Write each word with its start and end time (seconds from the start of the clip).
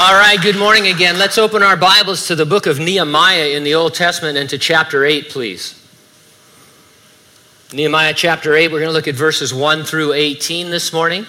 All 0.00 0.14
right, 0.14 0.40
good 0.40 0.56
morning 0.56 0.86
again. 0.86 1.18
Let's 1.18 1.38
open 1.38 1.60
our 1.60 1.76
Bibles 1.76 2.28
to 2.28 2.36
the 2.36 2.46
book 2.46 2.66
of 2.66 2.78
Nehemiah 2.78 3.48
in 3.48 3.64
the 3.64 3.74
Old 3.74 3.94
Testament 3.94 4.38
and 4.38 4.48
to 4.48 4.56
chapter 4.56 5.04
8, 5.04 5.28
please. 5.28 5.74
Nehemiah 7.72 8.14
chapter 8.14 8.54
8, 8.54 8.70
we're 8.70 8.78
going 8.78 8.90
to 8.90 8.92
look 8.92 9.08
at 9.08 9.16
verses 9.16 9.52
1 9.52 9.82
through 9.82 10.12
18 10.12 10.70
this 10.70 10.92
morning. 10.92 11.26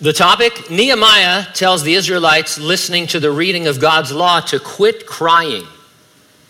The 0.00 0.12
topic 0.12 0.70
Nehemiah 0.70 1.46
tells 1.52 1.82
the 1.82 1.94
Israelites 1.94 2.56
listening 2.56 3.08
to 3.08 3.18
the 3.18 3.32
reading 3.32 3.66
of 3.66 3.80
God's 3.80 4.12
law 4.12 4.38
to 4.42 4.60
quit 4.60 5.08
crying. 5.08 5.66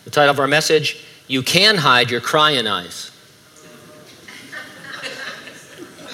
The 0.03 0.11
title 0.11 0.29
of 0.35 0.39
our 0.39 0.45
message 0.45 1.03
You 1.27 1.41
Can 1.41 1.77
Hide 1.77 2.11
Your 2.11 2.21
Crying 2.21 2.67
Eyes. 2.67 3.10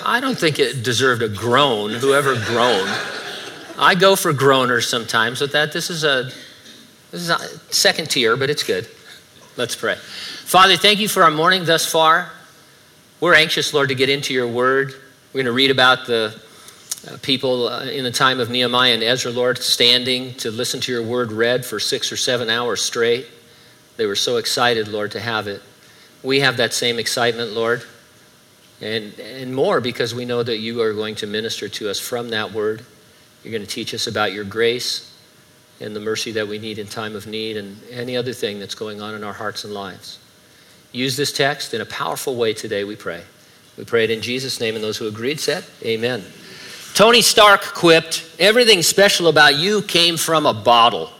I 0.08 0.21
don't 0.21 0.38
think 0.38 0.58
it 0.58 0.84
deserved 0.84 1.21
a 1.21 1.28
groan, 1.28 1.91
whoever 1.91 2.34
groaned. 2.45 2.90
I 3.77 3.94
go 3.94 4.16
for 4.16 4.31
groaners 4.31 4.86
sometimes, 4.86 5.41
with 5.41 5.52
that 5.52 5.73
this 5.73 5.90
is 5.90 6.05
a 6.05 6.31
this 7.12 7.22
is 7.22 7.30
a 7.30 7.40
second 7.73 8.09
tier, 8.09 8.38
but 8.38 8.50
it's 8.50 8.64
good. 8.64 8.88
Let's 9.58 9.76
pray. 9.76 9.95
Father, 9.95 10.78
thank 10.78 11.00
you 11.00 11.09
for 11.09 11.23
our 11.23 11.31
morning 11.31 11.66
thus 11.66 11.86
far. 11.86 12.31
We're 13.20 13.36
anxious, 13.36 13.73
Lord, 13.73 13.90
to 13.90 13.95
get 13.95 14.08
into 14.08 14.34
your 14.34 14.48
word. 14.48 14.94
We're 15.34 15.44
going 15.44 15.45
to 15.48 15.52
read 15.52 15.72
about 15.72 16.08
the 16.08 16.42
uh, 17.05 17.17
people 17.22 17.67
uh, 17.67 17.84
in 17.84 18.05
the 18.05 18.12
time 18.12 18.39
of 18.39 18.50
Nehemiah 18.50 18.94
and 18.94 19.03
Ezra, 19.03 19.31
Lord, 19.31 19.58
standing 19.58 20.36
to 20.36 20.52
listen 20.52 20.80
to 20.81 20.92
your 20.92 21.03
word 21.03 21.34
read 21.34 21.66
for 21.66 21.81
six 21.81 22.14
or 22.14 22.17
seven 22.17 22.50
hours 22.50 22.81
straight. 22.81 23.28
They 23.98 24.05
were 24.05 24.16
so 24.16 24.38
excited, 24.38 24.88
Lord, 24.88 25.12
to 25.12 25.20
have 25.20 25.48
it. 25.48 25.62
We 26.23 26.39
have 26.39 26.58
that 26.58 26.73
same 26.73 26.98
excitement, 26.98 27.52
Lord, 27.52 27.84
and, 28.81 29.17
and 29.20 29.54
more 29.54 29.81
because 29.81 30.13
we 30.13 30.26
know 30.26 30.44
that 30.44 30.58
you 30.58 30.81
are 30.81 30.94
going 30.94 31.16
to 31.16 31.27
minister 31.27 31.67
to 31.67 31.90
us 31.90 31.99
from 31.99 32.30
that 32.30 32.52
word. 32.52 32.86
You're 33.44 33.52
going 33.52 33.63
to 33.63 33.67
teach 33.67 33.94
us 33.94 34.08
about 34.08 34.33
your 34.33 34.44
grace 34.44 35.14
and 35.80 35.95
the 35.95 36.00
mercy 36.00 36.31
that 36.33 36.47
we 36.47 36.58
need 36.58 36.80
in 36.80 36.88
time 36.88 37.16
of 37.16 37.28
need 37.28 37.58
and 37.58 37.78
any 37.92 38.17
other 38.17 38.33
thing 38.33 38.59
that's 38.59 38.75
going 38.75 39.02
on 39.02 39.16
in 39.16 39.23
our 39.23 39.33
hearts 39.33 39.64
and 39.64 39.73
lives. 39.73 40.20
Use 40.92 41.17
this 41.17 41.31
text 41.31 41.73
in 41.73 41.81
a 41.81 41.86
powerful 41.86 42.36
way 42.36 42.53
today, 42.53 42.83
we 42.83 42.95
pray. 42.95 43.22
We 43.78 43.83
pray 43.83 44.05
it 44.05 44.09
in 44.09 44.22
Jesus' 44.22 44.59
name, 44.59 44.75
and 44.75 44.83
those 44.83 44.98
who 44.98 45.08
agreed 45.08 45.39
said, 45.39 45.64
Amen. 45.83 46.23
Tony 46.94 47.22
Stark 47.22 47.61
quipped, 47.61 48.28
Everything 48.39 48.81
special 48.81 49.28
about 49.28 49.55
you 49.55 49.83
came 49.83 50.17
from 50.17 50.48
a 50.48 50.53
bottle. 50.53 51.11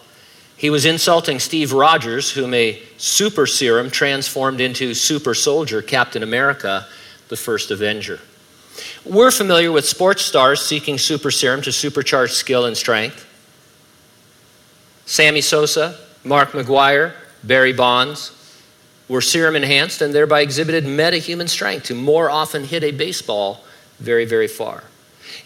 He 0.58 0.72
was 0.72 0.86
insulting 0.86 1.38
Steve 1.38 1.72
Rogers, 1.72 2.32
whom 2.32 2.56
a 2.56 2.82
super 2.98 3.46
serum 3.46 3.92
transformed 3.92 4.60
into 4.60 4.96
super 4.96 5.36
soldier 5.36 5.84
Captain 5.84 6.24
America, 6.24 6.88
the 7.30 7.38
first 7.38 7.72
Avenger. 7.72 8.20
We're 9.06 9.32
familiar 9.32 9.72
with 9.72 9.88
sports 9.88 10.24
stars 10.24 10.62
seeking 10.62 10.98
super 10.98 11.32
serum 11.32 11.62
to 11.64 11.72
supercharge 11.72 12.32
skill 12.32 12.66
and 12.66 12.78
strength. 12.78 13.26
Sammy 15.06 15.42
Sosa, 15.42 15.98
Mark 16.24 16.52
McGwire, 16.52 17.14
Barry 17.44 17.74
Bonds 17.74 18.34
were 19.08 19.22
serum 19.22 19.56
enhanced 19.56 20.02
and 20.02 20.14
thereby 20.14 20.42
exhibited 20.42 20.84
metahuman 20.84 21.48
strength 21.48 21.86
to 21.86 21.96
more 21.96 22.30
often 22.30 22.66
hit 22.66 22.84
a 22.84 22.92
baseball 22.92 23.64
very, 24.00 24.26
very 24.26 24.48
far. 24.48 24.84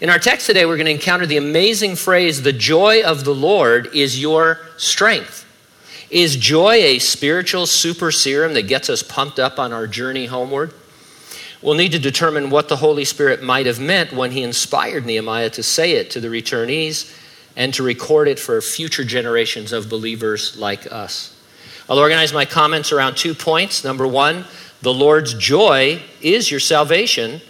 In 0.00 0.10
our 0.10 0.18
text 0.18 0.46
today, 0.46 0.66
we're 0.66 0.76
going 0.76 0.86
to 0.86 0.92
encounter 0.92 1.26
the 1.26 1.36
amazing 1.36 1.96
phrase, 1.96 2.42
the 2.42 2.52
joy 2.52 3.02
of 3.02 3.24
the 3.24 3.34
Lord 3.34 3.94
is 3.94 4.20
your 4.20 4.58
strength. 4.76 5.46
Is 6.10 6.36
joy 6.36 6.74
a 6.74 6.98
spiritual 6.98 7.66
super 7.66 8.10
serum 8.10 8.54
that 8.54 8.62
gets 8.62 8.90
us 8.90 9.02
pumped 9.02 9.38
up 9.38 9.58
on 9.58 9.72
our 9.72 9.86
journey 9.86 10.26
homeward? 10.26 10.74
We'll 11.62 11.74
need 11.74 11.92
to 11.92 11.98
determine 12.00 12.50
what 12.50 12.68
the 12.68 12.76
Holy 12.76 13.04
Spirit 13.04 13.42
might 13.42 13.66
have 13.66 13.78
meant 13.78 14.12
when 14.12 14.32
he 14.32 14.42
inspired 14.42 15.06
Nehemiah 15.06 15.50
to 15.50 15.62
say 15.62 15.92
it 15.92 16.10
to 16.10 16.20
the 16.20 16.28
returnees 16.28 17.16
and 17.56 17.72
to 17.74 17.84
record 17.84 18.26
it 18.26 18.40
for 18.40 18.60
future 18.60 19.04
generations 19.04 19.72
of 19.72 19.88
believers 19.88 20.56
like 20.58 20.90
us. 20.90 21.38
I'll 21.88 21.98
organize 21.98 22.32
my 22.32 22.44
comments 22.44 22.90
around 22.90 23.16
two 23.16 23.34
points. 23.34 23.84
Number 23.84 24.08
one, 24.08 24.44
the 24.80 24.92
Lord's 24.92 25.34
joy 25.34 26.02
is 26.20 26.50
your 26.50 26.60
salvation. 26.60 27.40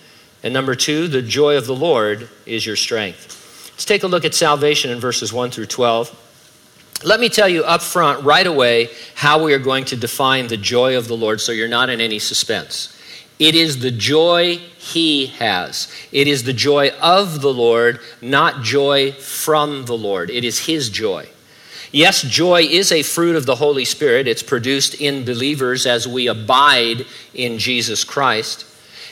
And 0.43 0.53
number 0.53 0.75
two, 0.75 1.09
the 1.09 1.23
joy 1.23 1.57
of 1.57 1.67
the 1.67 1.75
Lord 1.75 2.29
is 2.45 2.67
your 2.67 2.77
strength. 2.77 3.71
Let's 3.73 3.85
take 3.87 4.03
a 4.03 4.09
look 4.09 4.25
at 4.25 4.35
salvation 4.35 4.91
in 4.91 5.01
verses 5.01 5.33
1 5.33 5.51
through 5.51 5.67
12. 5.67 6.19
Let 7.05 7.19
me 7.19 7.29
tell 7.29 7.49
you 7.49 7.65
up 7.65 7.83
front, 7.83 8.25
right 8.25 8.47
away, 8.47 8.91
how 9.15 9.43
we 9.43 9.55
are 9.55 9.59
going 9.59 9.87
to 9.87 9.97
define 9.97 10.49
the 10.49 10.57
joy 10.57 10.97
of 10.97 11.09
the 11.09 11.17
Lord 11.17 11.41
so 11.41 11.53
you're 11.53 11.69
not 11.69 11.89
in 11.89 12.01
any 12.01 12.19
suspense. 12.19 12.97
It 13.39 13.55
is 13.55 13.81
the 13.81 13.91
joy 13.91 14.57
he 14.57 15.27
has. 15.27 15.93
It 16.13 16.29
is 16.29 16.45
the 16.45 16.53
joy 16.53 16.91
of 17.01 17.41
the 17.41 17.53
Lord, 17.53 18.01
not 18.21 18.63
joy 18.63 19.13
from 19.13 19.87
the 19.87 19.97
Lord. 19.97 20.31
It 20.31 20.45
is 20.45 20.67
his 20.67 20.91
joy. 20.91 21.29
Yes, 21.91 22.23
joy 22.23 22.63
is 22.63 22.91
a 22.91 23.03
fruit 23.03 23.37
of 23.37 23.45
the 23.45 23.57
Holy 23.57 23.85
Spirit. 23.85 24.27
It's 24.27 24.43
produced 24.43 24.95
in 24.95 25.25
believers 25.25 25.87
as 25.87 26.09
we 26.09 26.27
abide 26.27 27.05
in 27.35 27.59
Jesus 27.59 28.03
Christ. 28.03 28.65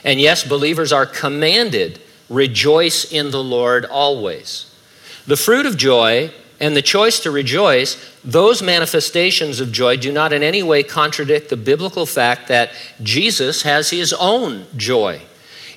And 0.03 0.19
yes, 0.19 0.45
believers 0.45 0.93
are 0.93 1.05
commanded, 1.05 2.01
rejoice 2.31 3.13
in 3.13 3.31
the 3.31 3.43
Lord 3.43 3.85
always. 3.85 4.75
The 5.27 5.37
fruit 5.37 5.67
of 5.67 5.77
joy 5.77 6.33
and 6.61 6.77
the 6.77 6.83
choice 6.83 7.21
to 7.21 7.31
rejoice, 7.31 7.97
those 8.23 8.63
manifestations 8.63 9.61
of 9.61 9.73
joy 9.73 9.97
do 9.97 10.13
not 10.13 10.33
in 10.33 10.43
any 10.43 10.63
way 10.63 10.83
contradict 10.83 11.49
the 11.49 11.57
biblical 11.57 12.05
fact 12.05 12.49
that 12.49 12.71
Jesus 13.03 13.63
has 13.63 13.91
his 13.91 14.13
own 14.13 14.67
joy. 14.77 15.23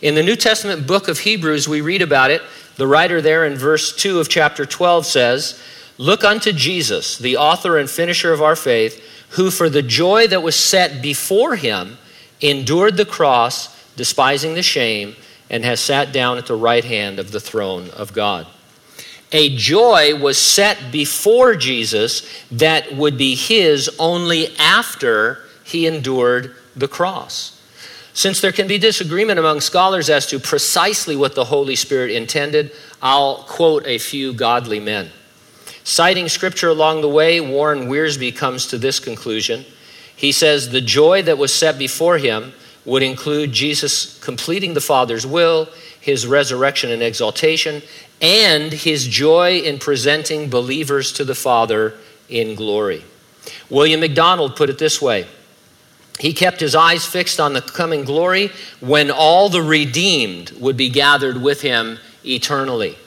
In 0.02 0.16
the 0.16 0.24
New 0.24 0.36
Testament 0.36 0.86
book 0.86 1.08
of 1.08 1.20
Hebrews, 1.20 1.70
we 1.70 1.80
read 1.80 2.02
about 2.02 2.32
it. 2.32 2.42
The 2.76 2.88
writer 2.88 3.22
there 3.22 3.46
in 3.46 3.56
verse 3.56 3.96
2 3.96 4.20
of 4.20 4.28
chapter 4.28 4.66
12 4.66 5.06
says, 5.06 5.64
Look 5.98 6.26
unto 6.26 6.52
Jesus, 6.52 7.18
the 7.18 7.38
author 7.38 7.78
and 7.78 7.90
finisher 7.90 8.34
of 8.34 8.42
our 8.42 8.56
faith, 8.56 9.02
who 9.30 9.50
for 9.50 9.70
the 9.70 9.82
joy 9.82 10.28
that 10.28 10.44
was 10.44 10.56
set 10.56 11.02
before 11.02 11.56
him 11.56 11.98
endured 12.42 12.98
the 12.98 13.06
cross 13.06 13.74
despising 13.96 14.56
the 14.56 14.64
shame, 14.64 15.16
and 15.50 15.64
has 15.64 15.80
sat 15.80 16.12
down 16.12 16.38
at 16.38 16.48
the 16.48 16.56
right 16.56 16.84
hand 16.84 17.20
of 17.20 17.32
the 17.32 17.40
throne 17.40 17.90
of 17.92 18.12
God. 18.12 18.48
A 19.34 19.56
joy 19.56 20.16
was 20.16 20.38
set 20.38 20.92
before 20.92 21.56
Jesus 21.56 22.28
that 22.52 22.96
would 22.96 23.18
be 23.18 23.34
his 23.34 23.90
only 23.98 24.56
after 24.58 25.40
he 25.64 25.88
endured 25.88 26.56
the 26.76 26.88
cross. 26.88 27.60
Since 28.14 28.42
there 28.42 28.52
can 28.52 28.68
be 28.68 28.78
disagreement 28.78 29.40
among 29.40 29.62
scholars 29.62 30.08
as 30.08 30.28
to 30.28 30.40
precisely 30.40 31.16
what 31.16 31.34
the 31.34 31.46
Holy 31.46 31.76
Spirit 31.76 32.12
intended, 32.12 32.72
I'll 33.02 33.38
quote 33.38 33.88
a 33.88 33.98
few 33.98 34.34
godly 34.34 34.80
men. 34.80 35.10
Citing 35.84 36.30
scripture 36.30 36.70
along 36.70 37.02
the 37.02 37.10
way, 37.10 37.42
Warren 37.42 37.88
Wiersbe 37.88 38.36
comes 38.36 38.68
to 38.68 38.78
this 38.78 39.00
conclusion. 39.00 39.66
He 40.16 40.32
says, 40.32 40.70
The 40.70 40.80
joy 40.80 41.24
that 41.24 41.40
was 41.40 41.52
set 41.52 41.80
before 41.80 42.20
him 42.20 42.54
would 42.86 43.04
include 43.04 43.52
Jesus 43.52 44.20
completing 44.20 44.74
the 44.74 44.82
Father's 44.82 45.26
will, 45.26 45.70
his 46.00 46.28
resurrection 46.28 46.92
and 46.92 47.02
exaltation, 47.02 47.82
and 48.22 48.72
his 48.72 49.08
joy 49.08 49.60
in 49.60 49.80
presenting 49.80 50.50
believers 50.50 51.12
to 51.14 51.24
the 51.24 51.36
Father 51.36 51.94
in 52.30 52.56
glory. 52.56 53.04
William 53.70 54.00
MacDonald 54.00 54.56
put 54.56 54.70
it 54.70 54.78
this 54.78 55.02
way 55.02 55.28
He 56.20 56.34
kept 56.34 56.60
his 56.60 56.76
eyes 56.76 57.06
fixed 57.06 57.40
on 57.40 57.54
the 57.54 57.62
coming 57.62 58.04
glory 58.04 58.52
when 58.80 59.12
all 59.12 59.50
the 59.50 59.62
redeemed 59.62 60.52
would 60.52 60.78
be 60.78 60.90
gathered 60.90 61.42
with 61.42 61.62
him 61.62 62.00
eternally. 62.26 62.98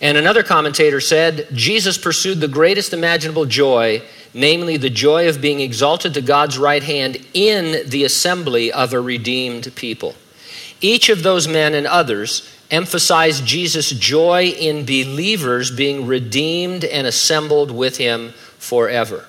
And 0.00 0.16
another 0.16 0.42
commentator 0.42 1.00
said, 1.00 1.48
Jesus 1.52 1.98
pursued 1.98 2.40
the 2.40 2.48
greatest 2.48 2.92
imaginable 2.92 3.44
joy 3.44 4.02
namely 4.32 4.76
the 4.76 4.90
joy 4.90 5.28
of 5.28 5.40
being 5.40 5.60
exalted 5.60 6.14
to 6.14 6.22
God's 6.22 6.58
right 6.58 6.82
hand 6.82 7.18
in 7.34 7.88
the 7.88 8.04
assembly 8.04 8.72
of 8.72 8.92
a 8.92 9.00
redeemed 9.00 9.74
people. 9.74 10.14
Each 10.80 11.08
of 11.08 11.22
those 11.22 11.48
men 11.48 11.74
and 11.74 11.86
others 11.86 12.48
emphasized 12.70 13.44
Jesus' 13.44 13.90
joy 13.90 14.46
in 14.46 14.86
believers 14.86 15.70
being 15.70 16.06
redeemed 16.06 16.84
and 16.84 17.06
assembled 17.06 17.70
with 17.70 17.96
him 17.96 18.30
forever. 18.58 19.26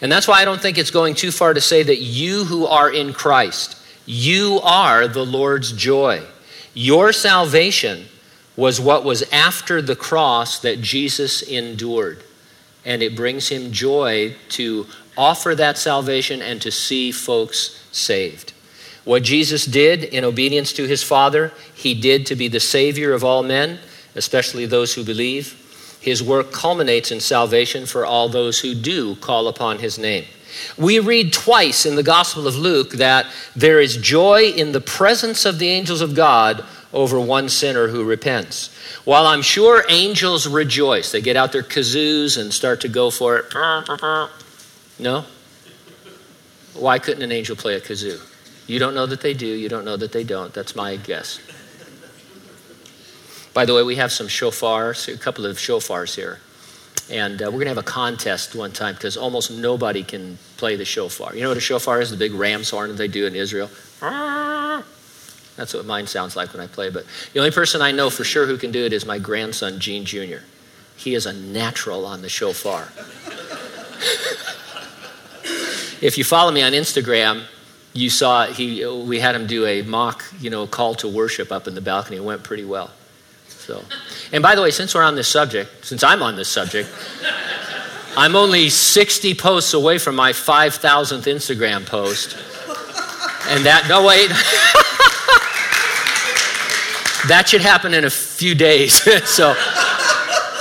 And 0.00 0.10
that's 0.10 0.26
why 0.26 0.40
I 0.40 0.44
don't 0.44 0.60
think 0.60 0.78
it's 0.78 0.90
going 0.90 1.14
too 1.14 1.30
far 1.30 1.54
to 1.54 1.60
say 1.60 1.82
that 1.82 2.00
you 2.00 2.44
who 2.44 2.66
are 2.66 2.90
in 2.90 3.12
Christ, 3.12 3.76
you 4.06 4.60
are 4.62 5.06
the 5.06 5.24
Lord's 5.24 5.72
joy. 5.72 6.22
Your 6.74 7.12
salvation 7.12 8.06
was 8.60 8.78
what 8.78 9.04
was 9.04 9.22
after 9.32 9.80
the 9.80 9.96
cross 9.96 10.58
that 10.60 10.82
Jesus 10.82 11.40
endured 11.40 12.22
and 12.84 13.02
it 13.02 13.16
brings 13.16 13.48
him 13.48 13.72
joy 13.72 14.36
to 14.50 14.86
offer 15.16 15.54
that 15.54 15.78
salvation 15.78 16.42
and 16.42 16.60
to 16.60 16.70
see 16.70 17.10
folks 17.10 17.82
saved. 17.90 18.52
What 19.04 19.22
Jesus 19.22 19.64
did 19.64 20.04
in 20.04 20.24
obedience 20.24 20.74
to 20.74 20.86
his 20.86 21.02
Father, 21.02 21.54
he 21.74 21.94
did 21.94 22.26
to 22.26 22.36
be 22.36 22.48
the 22.48 22.60
Savior 22.60 23.14
of 23.14 23.24
all 23.24 23.42
men, 23.42 23.78
especially 24.14 24.66
those 24.66 24.94
who 24.94 25.04
believe. 25.04 25.56
His 25.98 26.22
work 26.22 26.52
culminates 26.52 27.10
in 27.10 27.20
salvation 27.20 27.86
for 27.86 28.04
all 28.04 28.28
those 28.28 28.60
who 28.60 28.74
do 28.74 29.16
call 29.16 29.48
upon 29.48 29.78
his 29.78 29.98
name. 29.98 30.26
We 30.76 30.98
read 30.98 31.32
twice 31.32 31.86
in 31.86 31.96
the 31.96 32.02
Gospel 32.02 32.46
of 32.46 32.56
Luke 32.56 32.92
that 32.92 33.26
there 33.56 33.80
is 33.80 33.96
joy 33.96 34.44
in 34.44 34.72
the 34.72 34.80
presence 34.82 35.46
of 35.46 35.58
the 35.58 35.68
angels 35.68 36.02
of 36.02 36.14
God 36.14 36.62
over 36.92 37.20
one 37.20 37.48
sinner 37.48 37.88
who 37.88 38.04
repents. 38.04 38.74
While 39.04 39.26
I'm 39.26 39.42
sure 39.42 39.84
angels 39.88 40.46
rejoice, 40.46 41.12
they 41.12 41.20
get 41.20 41.36
out 41.36 41.52
their 41.52 41.62
kazoos 41.62 42.40
and 42.40 42.52
start 42.52 42.80
to 42.82 42.88
go 42.88 43.10
for 43.10 43.36
it. 43.38 43.46
No? 44.98 45.24
Why 46.74 46.98
couldn't 46.98 47.22
an 47.22 47.32
angel 47.32 47.56
play 47.56 47.74
a 47.74 47.80
kazoo? 47.80 48.20
You 48.66 48.78
don't 48.78 48.94
know 48.94 49.06
that 49.06 49.20
they 49.20 49.34
do, 49.34 49.46
you 49.46 49.68
don't 49.68 49.84
know 49.84 49.96
that 49.96 50.12
they 50.12 50.24
don't. 50.24 50.52
That's 50.54 50.76
my 50.76 50.96
guess. 50.96 51.40
By 53.52 53.64
the 53.64 53.74
way, 53.74 53.82
we 53.82 53.96
have 53.96 54.12
some 54.12 54.28
shofars, 54.28 55.12
a 55.12 55.18
couple 55.18 55.44
of 55.44 55.56
shofars 55.56 56.14
here. 56.14 56.38
And 57.10 57.42
uh, 57.42 57.46
we're 57.46 57.52
going 57.52 57.64
to 57.64 57.70
have 57.70 57.78
a 57.78 57.82
contest 57.82 58.54
one 58.54 58.70
time 58.70 58.94
because 58.94 59.16
almost 59.16 59.50
nobody 59.50 60.04
can 60.04 60.38
play 60.56 60.76
the 60.76 60.84
shofar. 60.84 61.34
You 61.34 61.42
know 61.42 61.48
what 61.48 61.56
a 61.56 61.60
shofar 61.60 62.00
is? 62.00 62.12
The 62.12 62.16
big 62.16 62.32
ram's 62.32 62.70
horn 62.70 62.90
that 62.90 62.96
they 62.96 63.08
do 63.08 63.26
in 63.26 63.34
Israel. 63.34 63.68
That's 65.60 65.74
what 65.74 65.84
mine 65.84 66.06
sounds 66.06 66.36
like 66.36 66.54
when 66.54 66.62
I 66.62 66.66
play. 66.68 66.88
But 66.88 67.04
the 67.34 67.38
only 67.38 67.50
person 67.50 67.82
I 67.82 67.92
know 67.92 68.08
for 68.08 68.24
sure 68.24 68.46
who 68.46 68.56
can 68.56 68.72
do 68.72 68.82
it 68.86 68.94
is 68.94 69.04
my 69.04 69.18
grandson, 69.18 69.78
Gene 69.78 70.06
Jr. 70.06 70.38
He 70.96 71.14
is 71.14 71.26
a 71.26 71.34
natural 71.34 72.06
on 72.06 72.22
the 72.22 72.30
shofar. 72.30 72.84
if 76.00 76.16
you 76.16 76.24
follow 76.24 76.50
me 76.50 76.62
on 76.62 76.72
Instagram, 76.72 77.42
you 77.92 78.08
saw 78.08 78.46
he, 78.46 78.86
we 78.86 79.20
had 79.20 79.34
him 79.34 79.46
do 79.46 79.66
a 79.66 79.82
mock, 79.82 80.24
you 80.40 80.48
know, 80.48 80.66
call 80.66 80.94
to 80.94 81.08
worship 81.08 81.52
up 81.52 81.68
in 81.68 81.74
the 81.74 81.82
balcony. 81.82 82.16
It 82.16 82.24
went 82.24 82.42
pretty 82.42 82.64
well. 82.64 82.90
So, 83.48 83.84
and 84.32 84.42
by 84.42 84.54
the 84.54 84.62
way, 84.62 84.70
since 84.70 84.94
we're 84.94 85.02
on 85.02 85.14
this 85.14 85.28
subject, 85.28 85.84
since 85.84 86.02
I'm 86.02 86.22
on 86.22 86.36
this 86.36 86.48
subject, 86.48 86.88
I'm 88.16 88.34
only 88.34 88.70
60 88.70 89.34
posts 89.34 89.74
away 89.74 89.98
from 89.98 90.16
my 90.16 90.32
5,000th 90.32 91.24
Instagram 91.24 91.84
post. 91.84 92.38
And 93.50 93.66
that, 93.66 93.88
no, 93.90 94.06
wait. 94.06 94.30
that 97.28 97.48
should 97.48 97.60
happen 97.60 97.94
in 97.94 98.04
a 98.04 98.10
few 98.10 98.54
days. 98.54 99.02
so 99.28 99.54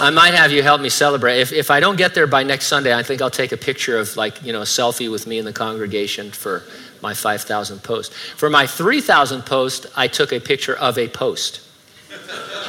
I 0.01 0.11
might 0.13 0.33
have 0.33 0.51
you 0.51 0.63
help 0.63 0.81
me 0.81 0.89
celebrate. 0.89 1.39
If, 1.39 1.51
if 1.51 1.69
I 1.69 1.79
don't 1.79 1.97
get 1.97 2.13
there 2.13 2.27
by 2.27 2.44
next 2.44 2.67
Sunday, 2.67 2.94
I 2.94 3.03
think 3.03 3.21
I'll 3.21 3.29
take 3.29 3.51
a 3.51 3.57
picture 3.57 3.97
of 3.97 4.15
like, 4.15 4.44
you 4.44 4.53
know, 4.53 4.61
a 4.61 4.65
selfie 4.65 5.11
with 5.11 5.27
me 5.27 5.39
in 5.39 5.45
the 5.45 5.53
congregation 5.53 6.31
for 6.31 6.63
my 7.01 7.13
5,000 7.13 7.83
post. 7.83 8.13
For 8.13 8.50
my 8.50 8.65
3,000 8.65 9.45
post, 9.45 9.88
I 9.95 10.07
took 10.07 10.31
a 10.31 10.39
picture 10.39 10.75
of 10.75 10.97
a 10.97 11.07
post 11.07 11.61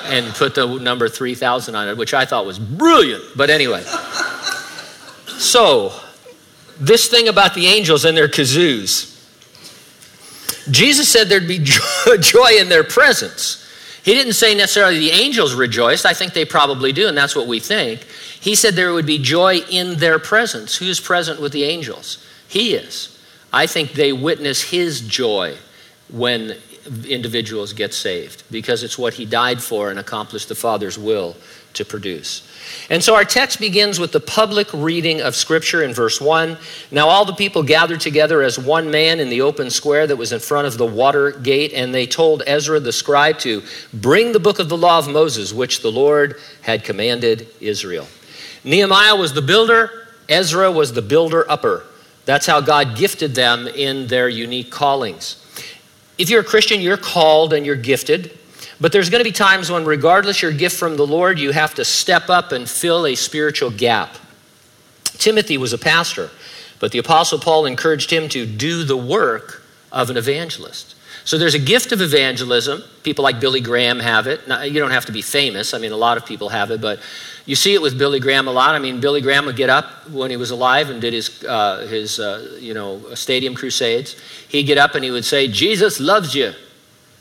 and 0.06 0.26
put 0.34 0.54
the 0.54 0.66
number 0.78 1.08
3000 1.08 1.74
on 1.74 1.88
it, 1.88 1.96
which 1.96 2.14
I 2.14 2.24
thought 2.24 2.46
was 2.46 2.58
brilliant. 2.58 3.22
But 3.36 3.50
anyway. 3.50 3.82
So, 5.38 5.92
this 6.80 7.08
thing 7.08 7.28
about 7.28 7.54
the 7.54 7.66
angels 7.66 8.04
and 8.04 8.16
their 8.16 8.28
kazoos. 8.28 9.08
Jesus 10.70 11.08
said 11.08 11.28
there'd 11.28 11.48
be 11.48 11.58
joy 12.20 12.52
in 12.58 12.68
their 12.68 12.84
presence. 12.84 13.69
He 14.10 14.16
didn't 14.16 14.32
say 14.32 14.56
necessarily 14.56 14.98
the 14.98 15.12
angels 15.12 15.54
rejoiced. 15.54 16.04
I 16.04 16.14
think 16.14 16.32
they 16.32 16.44
probably 16.44 16.92
do, 16.92 17.06
and 17.06 17.16
that's 17.16 17.36
what 17.36 17.46
we 17.46 17.60
think. 17.60 18.02
He 18.40 18.56
said 18.56 18.74
there 18.74 18.92
would 18.92 19.06
be 19.06 19.18
joy 19.18 19.58
in 19.70 20.00
their 20.00 20.18
presence. 20.18 20.74
Who's 20.74 20.98
present 20.98 21.40
with 21.40 21.52
the 21.52 21.62
angels? 21.62 22.18
He 22.48 22.74
is. 22.74 23.16
I 23.52 23.68
think 23.68 23.92
they 23.92 24.12
witness 24.12 24.62
his 24.62 25.00
joy 25.00 25.58
when 26.08 26.56
individuals 27.08 27.72
get 27.72 27.94
saved 27.94 28.42
because 28.50 28.82
it's 28.82 28.98
what 28.98 29.14
he 29.14 29.24
died 29.24 29.62
for 29.62 29.90
and 29.90 29.98
accomplished 30.00 30.48
the 30.48 30.56
Father's 30.56 30.98
will 30.98 31.36
to 31.74 31.84
produce. 31.84 32.46
And 32.88 33.02
so 33.02 33.14
our 33.14 33.24
text 33.24 33.58
begins 33.58 33.98
with 33.98 34.12
the 34.12 34.20
public 34.20 34.68
reading 34.72 35.20
of 35.20 35.34
Scripture 35.34 35.82
in 35.82 35.92
verse 35.92 36.20
1. 36.20 36.56
Now 36.90 37.08
all 37.08 37.24
the 37.24 37.32
people 37.32 37.62
gathered 37.62 38.00
together 38.00 38.42
as 38.42 38.58
one 38.58 38.90
man 38.90 39.20
in 39.20 39.28
the 39.28 39.40
open 39.40 39.70
square 39.70 40.06
that 40.06 40.16
was 40.16 40.32
in 40.32 40.40
front 40.40 40.66
of 40.66 40.78
the 40.78 40.86
water 40.86 41.32
gate, 41.32 41.72
and 41.72 41.94
they 41.94 42.06
told 42.06 42.42
Ezra 42.46 42.80
the 42.80 42.92
scribe 42.92 43.38
to 43.40 43.62
bring 43.92 44.32
the 44.32 44.40
book 44.40 44.58
of 44.58 44.68
the 44.68 44.76
law 44.76 44.98
of 44.98 45.08
Moses, 45.08 45.52
which 45.52 45.82
the 45.82 45.90
Lord 45.90 46.36
had 46.62 46.84
commanded 46.84 47.48
Israel. 47.60 48.06
Nehemiah 48.64 49.16
was 49.16 49.32
the 49.32 49.42
builder, 49.42 50.08
Ezra 50.28 50.70
was 50.70 50.92
the 50.92 51.02
builder 51.02 51.50
upper. 51.50 51.84
That's 52.24 52.46
how 52.46 52.60
God 52.60 52.96
gifted 52.96 53.34
them 53.34 53.66
in 53.66 54.06
their 54.06 54.28
unique 54.28 54.70
callings. 54.70 55.44
If 56.18 56.28
you're 56.28 56.42
a 56.42 56.44
Christian, 56.44 56.80
you're 56.80 56.96
called 56.96 57.52
and 57.52 57.64
you're 57.64 57.76
gifted. 57.76 58.38
But 58.80 58.92
there's 58.92 59.10
going 59.10 59.20
to 59.20 59.28
be 59.28 59.32
times 59.32 59.70
when, 59.70 59.84
regardless 59.84 60.40
your 60.40 60.52
gift 60.52 60.76
from 60.76 60.96
the 60.96 61.06
Lord, 61.06 61.38
you 61.38 61.52
have 61.52 61.74
to 61.74 61.84
step 61.84 62.30
up 62.30 62.50
and 62.52 62.68
fill 62.68 63.06
a 63.06 63.14
spiritual 63.14 63.70
gap. 63.70 64.16
Timothy 65.04 65.58
was 65.58 65.74
a 65.74 65.78
pastor, 65.78 66.30
but 66.78 66.92
the 66.92 66.98
Apostle 66.98 67.38
Paul 67.38 67.66
encouraged 67.66 68.10
him 68.10 68.28
to 68.30 68.46
do 68.46 68.84
the 68.84 68.96
work 68.96 69.62
of 69.92 70.08
an 70.08 70.16
evangelist. 70.16 70.94
So 71.24 71.36
there's 71.36 71.54
a 71.54 71.58
gift 71.58 71.92
of 71.92 72.00
evangelism. 72.00 72.82
People 73.02 73.22
like 73.22 73.38
Billy 73.38 73.60
Graham 73.60 74.00
have 74.00 74.26
it. 74.26 74.48
Now, 74.48 74.62
you 74.62 74.80
don't 74.80 74.90
have 74.90 75.04
to 75.06 75.12
be 75.12 75.20
famous. 75.20 75.74
I 75.74 75.78
mean, 75.78 75.92
a 75.92 75.96
lot 75.96 76.16
of 76.16 76.24
people 76.24 76.48
have 76.48 76.70
it, 76.70 76.80
but 76.80 77.00
you 77.44 77.54
see 77.54 77.74
it 77.74 77.82
with 77.82 77.98
Billy 77.98 78.18
Graham 78.18 78.48
a 78.48 78.50
lot. 78.52 78.74
I 78.74 78.78
mean, 78.78 79.00
Billy 79.00 79.20
Graham 79.20 79.44
would 79.44 79.56
get 79.56 79.68
up 79.68 80.08
when 80.08 80.30
he 80.30 80.38
was 80.38 80.50
alive 80.50 80.88
and 80.88 81.00
did 81.00 81.12
his, 81.12 81.44
uh, 81.44 81.86
his 81.88 82.18
uh, 82.18 82.56
you 82.58 82.72
know, 82.72 83.14
stadium 83.14 83.54
crusades. 83.54 84.16
He'd 84.48 84.64
get 84.64 84.78
up 84.78 84.94
and 84.94 85.04
he 85.04 85.10
would 85.10 85.26
say, 85.26 85.48
Jesus 85.48 86.00
loves 86.00 86.34
you. 86.34 86.54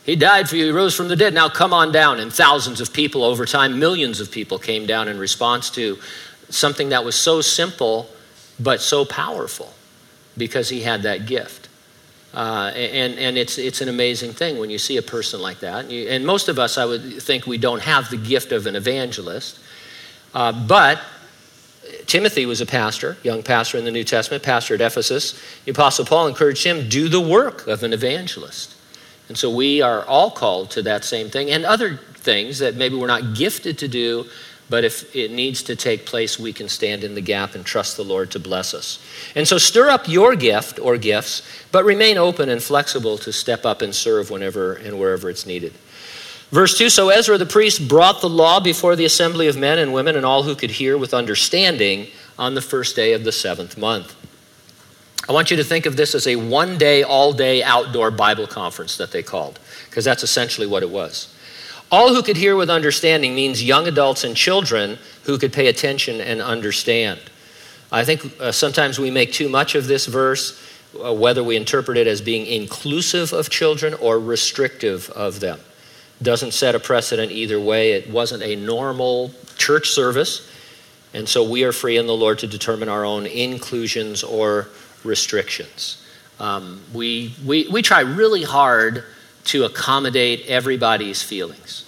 He 0.10 0.16
died 0.16 0.50
for 0.50 0.56
you. 0.56 0.66
He 0.66 0.72
rose 0.72 0.96
from 0.96 1.08
the 1.08 1.16
dead. 1.16 1.36
Now 1.36 1.50
come 1.50 1.72
on 1.72 1.92
down. 1.92 2.20
And 2.20 2.34
thousands 2.34 2.82
of 2.82 2.92
people 2.92 3.24
over 3.24 3.46
time, 3.46 3.78
millions 3.78 4.20
of 4.20 4.32
people 4.32 4.58
came 4.58 4.88
down 4.88 5.08
in 5.08 5.20
response 5.20 5.70
to 5.72 6.00
something 6.50 6.90
that 6.90 7.06
was 7.06 7.14
so 7.14 7.42
simple 7.42 8.10
but 8.60 8.82
so 8.82 9.06
powerful 9.06 9.72
because 10.36 10.68
he 10.68 10.82
had 10.82 11.04
that 11.04 11.28
gift. 11.28 11.70
Uh, 12.34 12.72
and 12.76 13.20
and 13.20 13.38
it's, 13.38 13.60
it's 13.60 13.82
an 13.82 13.90
amazing 13.90 14.34
thing 14.34 14.58
when 14.58 14.72
you 14.72 14.80
see 14.80 14.98
a 14.98 15.04
person 15.04 15.44
like 15.44 15.60
that. 15.60 15.84
And, 15.84 15.92
you, 15.92 16.08
and 16.08 16.26
most 16.26 16.48
of 16.48 16.58
us, 16.58 16.80
I 16.80 16.86
would 16.86 17.22
think, 17.22 17.46
we 17.46 17.60
don't 17.60 17.84
have 17.84 18.10
the 18.10 18.18
gift 18.18 18.52
of 18.52 18.66
an 18.66 18.76
evangelist. 18.76 19.60
Uh, 20.34 20.52
but 20.52 21.00
Timothy 22.08 22.48
was 22.48 22.62
a 22.62 22.66
pastor, 22.66 23.18
young 23.22 23.44
pastor 23.44 23.78
in 23.78 23.86
the 23.86 23.92
New 23.92 24.04
Testament, 24.04 24.42
pastor 24.42 24.74
at 24.74 24.82
Ephesus. 24.82 25.40
The 25.66 25.72
Apostle 25.72 26.06
Paul 26.06 26.28
encouraged 26.28 26.64
him, 26.64 26.90
do 26.90 27.10
the 27.10 27.22
work 27.22 27.68
of 27.68 27.84
an 27.84 27.94
evangelist. 27.94 28.74
And 29.30 29.38
so 29.38 29.50
we 29.50 29.82
are 29.82 30.04
all 30.06 30.32
called 30.32 30.72
to 30.72 30.82
that 30.82 31.06
same 31.06 31.30
thing 31.30 31.50
and 31.50 31.64
other 31.64 31.98
things 31.98 32.60
that 32.60 32.76
maybe 32.76 32.98
we're 32.98 33.08
not 33.08 33.36
gifted 33.36 33.78
to 33.78 33.88
do, 33.88 34.26
but 34.70 34.84
if 34.84 35.16
it 35.16 35.32
needs 35.32 35.64
to 35.64 35.76
take 35.76 36.06
place, 36.06 36.38
we 36.38 36.52
can 36.52 36.68
stand 36.68 37.04
in 37.04 37.16
the 37.16 37.22
gap 37.22 37.56
and 37.56 37.66
trust 37.66 37.96
the 37.96 38.04
Lord 38.04 38.32
to 38.32 38.40
bless 38.40 38.74
us. 38.74 39.04
And 39.36 39.48
so 39.48 39.58
stir 39.58 39.90
up 39.90 40.08
your 40.08 40.36
gift 40.36 40.80
or 40.80 40.98
gifts, 40.98 41.42
but 41.72 41.86
remain 41.86 42.18
open 42.18 42.50
and 42.50 42.62
flexible 42.62 43.18
to 43.20 43.32
step 43.32 43.66
up 43.66 43.82
and 43.82 43.96
serve 43.96 44.30
whenever 44.30 44.74
and 44.74 45.00
wherever 45.00 45.30
it's 45.30 45.46
needed. 45.46 45.74
Verse 46.52 46.78
2 46.78 46.90
So 46.90 47.10
Ezra 47.10 47.38
the 47.38 47.46
priest 47.46 47.88
brought 47.88 48.22
the 48.22 48.30
law 48.30 48.60
before 48.60 48.96
the 48.96 49.06
assembly 49.06 49.48
of 49.48 49.58
men 49.58 49.80
and 49.80 49.94
women 49.94 50.16
and 50.16 50.26
all 50.26 50.44
who 50.44 50.56
could 50.56 50.72
hear 50.72 50.98
with 50.98 51.14
understanding 51.14 52.08
on 52.38 52.56
the 52.56 52.62
first 52.62 52.96
day 52.96 53.14
of 53.14 53.24
the 53.24 53.32
seventh 53.32 53.78
month. 53.78 54.16
I 55.30 55.32
want 55.32 55.52
you 55.52 55.58
to 55.58 55.64
think 55.64 55.86
of 55.86 55.96
this 55.96 56.16
as 56.16 56.26
a 56.26 56.36
one 56.38 56.80
day, 56.80 57.04
all 57.04 57.34
day 57.34 57.62
outdoor 57.62 58.10
Bible 58.10 58.48
conference 58.48 58.98
that 58.98 59.12
they 59.12 59.22
called, 59.22 59.60
because 59.88 60.04
that's 60.04 60.24
essentially 60.24 60.66
what 60.66 60.82
it 60.82 60.90
was. 60.90 61.32
All 61.92 62.16
who 62.16 62.24
could 62.24 62.36
hear 62.36 62.56
with 62.56 62.72
understanding 62.72 63.36
means 63.36 63.64
young 63.64 63.88
adults 63.88 64.24
and 64.24 64.36
children 64.36 64.98
who 65.26 65.38
could 65.38 65.54
pay 65.54 65.68
attention 65.68 66.20
and 66.20 66.42
understand. 66.42 67.20
I 67.92 68.06
think 68.06 68.40
uh, 68.40 68.52
sometimes 68.52 68.98
we 68.98 69.12
make 69.12 69.32
too 69.32 69.50
much 69.50 69.76
of 69.76 69.86
this 69.86 70.08
verse, 70.08 70.60
uh, 71.00 71.14
whether 71.14 71.44
we 71.44 71.56
interpret 71.56 71.98
it 71.98 72.08
as 72.08 72.22
being 72.22 72.48
inclusive 72.48 73.32
of 73.32 73.52
children 73.52 73.94
or 73.94 74.20
restrictive 74.20 75.12
of 75.12 75.42
them. 75.42 75.60
Doesn't 76.24 76.54
set 76.54 76.74
a 76.74 76.80
precedent 76.80 77.32
either 77.32 77.60
way. 77.60 77.92
It 77.92 78.10
wasn't 78.10 78.42
a 78.42 78.56
normal 78.56 79.32
church 79.58 79.90
service, 79.90 80.52
and 81.14 81.30
so 81.30 81.48
we 81.48 81.64
are 81.64 81.72
free 81.72 81.98
in 81.98 82.08
the 82.08 82.16
Lord 82.16 82.40
to 82.40 82.48
determine 82.48 82.90
our 82.90 83.06
own 83.06 83.28
inclusions 83.28 84.24
or 84.24 84.70
restrictions. 85.04 86.06
Um, 86.40 86.82
we, 86.94 87.36
we, 87.46 87.68
we 87.68 87.82
try 87.82 88.02
really 88.02 88.44
hard 88.44 89.04
to 89.46 89.66
accommodate 89.66 90.46
everybody's 90.48 91.22
feelings 91.22 91.86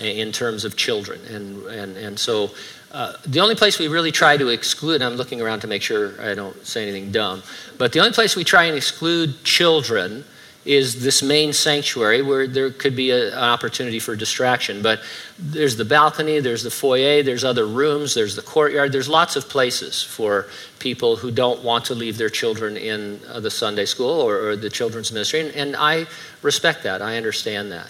in 0.00 0.32
terms 0.32 0.64
of 0.64 0.76
children. 0.76 1.20
And, 1.26 1.66
and, 1.66 1.96
and 1.96 2.18
so 2.18 2.50
uh, 2.92 3.14
the 3.26 3.40
only 3.40 3.54
place 3.54 3.78
we 3.78 3.88
really 3.88 4.10
try 4.10 4.36
to 4.36 4.48
exclude, 4.48 5.02
I'm 5.02 5.14
looking 5.14 5.40
around 5.40 5.60
to 5.60 5.66
make 5.66 5.82
sure 5.82 6.20
I 6.20 6.34
don't 6.34 6.66
say 6.66 6.82
anything 6.82 7.12
dumb, 7.12 7.42
but 7.78 7.92
the 7.92 8.00
only 8.00 8.12
place 8.12 8.36
we 8.36 8.44
try 8.44 8.64
and 8.64 8.76
exclude 8.76 9.44
children 9.44 10.24
is 10.64 11.02
this 11.02 11.22
main 11.22 11.52
sanctuary 11.52 12.22
where 12.22 12.46
there 12.46 12.70
could 12.70 12.94
be 12.94 13.10
a, 13.10 13.32
an 13.32 13.38
opportunity 13.38 13.98
for 13.98 14.14
distraction. 14.14 14.80
But 14.80 15.00
there's 15.38 15.76
the 15.76 15.84
balcony, 15.84 16.38
there's 16.38 16.62
the 16.62 16.70
foyer, 16.70 17.22
there's 17.22 17.42
other 17.42 17.66
rooms, 17.66 18.14
there's 18.14 18.36
the 18.36 18.42
courtyard, 18.42 18.92
there's 18.92 19.08
lots 19.08 19.34
of 19.34 19.48
places 19.48 20.02
for 20.02 20.46
people 20.78 21.16
who 21.16 21.30
don't 21.30 21.64
want 21.64 21.86
to 21.86 21.94
leave 21.94 22.16
their 22.16 22.28
children 22.28 22.76
in 22.76 23.20
uh, 23.28 23.40
the 23.40 23.50
Sunday 23.50 23.86
school 23.86 24.20
or, 24.20 24.50
or, 24.50 24.56
the 24.56 24.70
children's 24.70 25.10
ministry. 25.12 25.40
And, 25.40 25.54
and, 25.54 25.76
I 25.76 26.06
respect 26.42 26.84
that, 26.84 27.02
I 27.02 27.16
understand 27.16 27.72
that. 27.72 27.88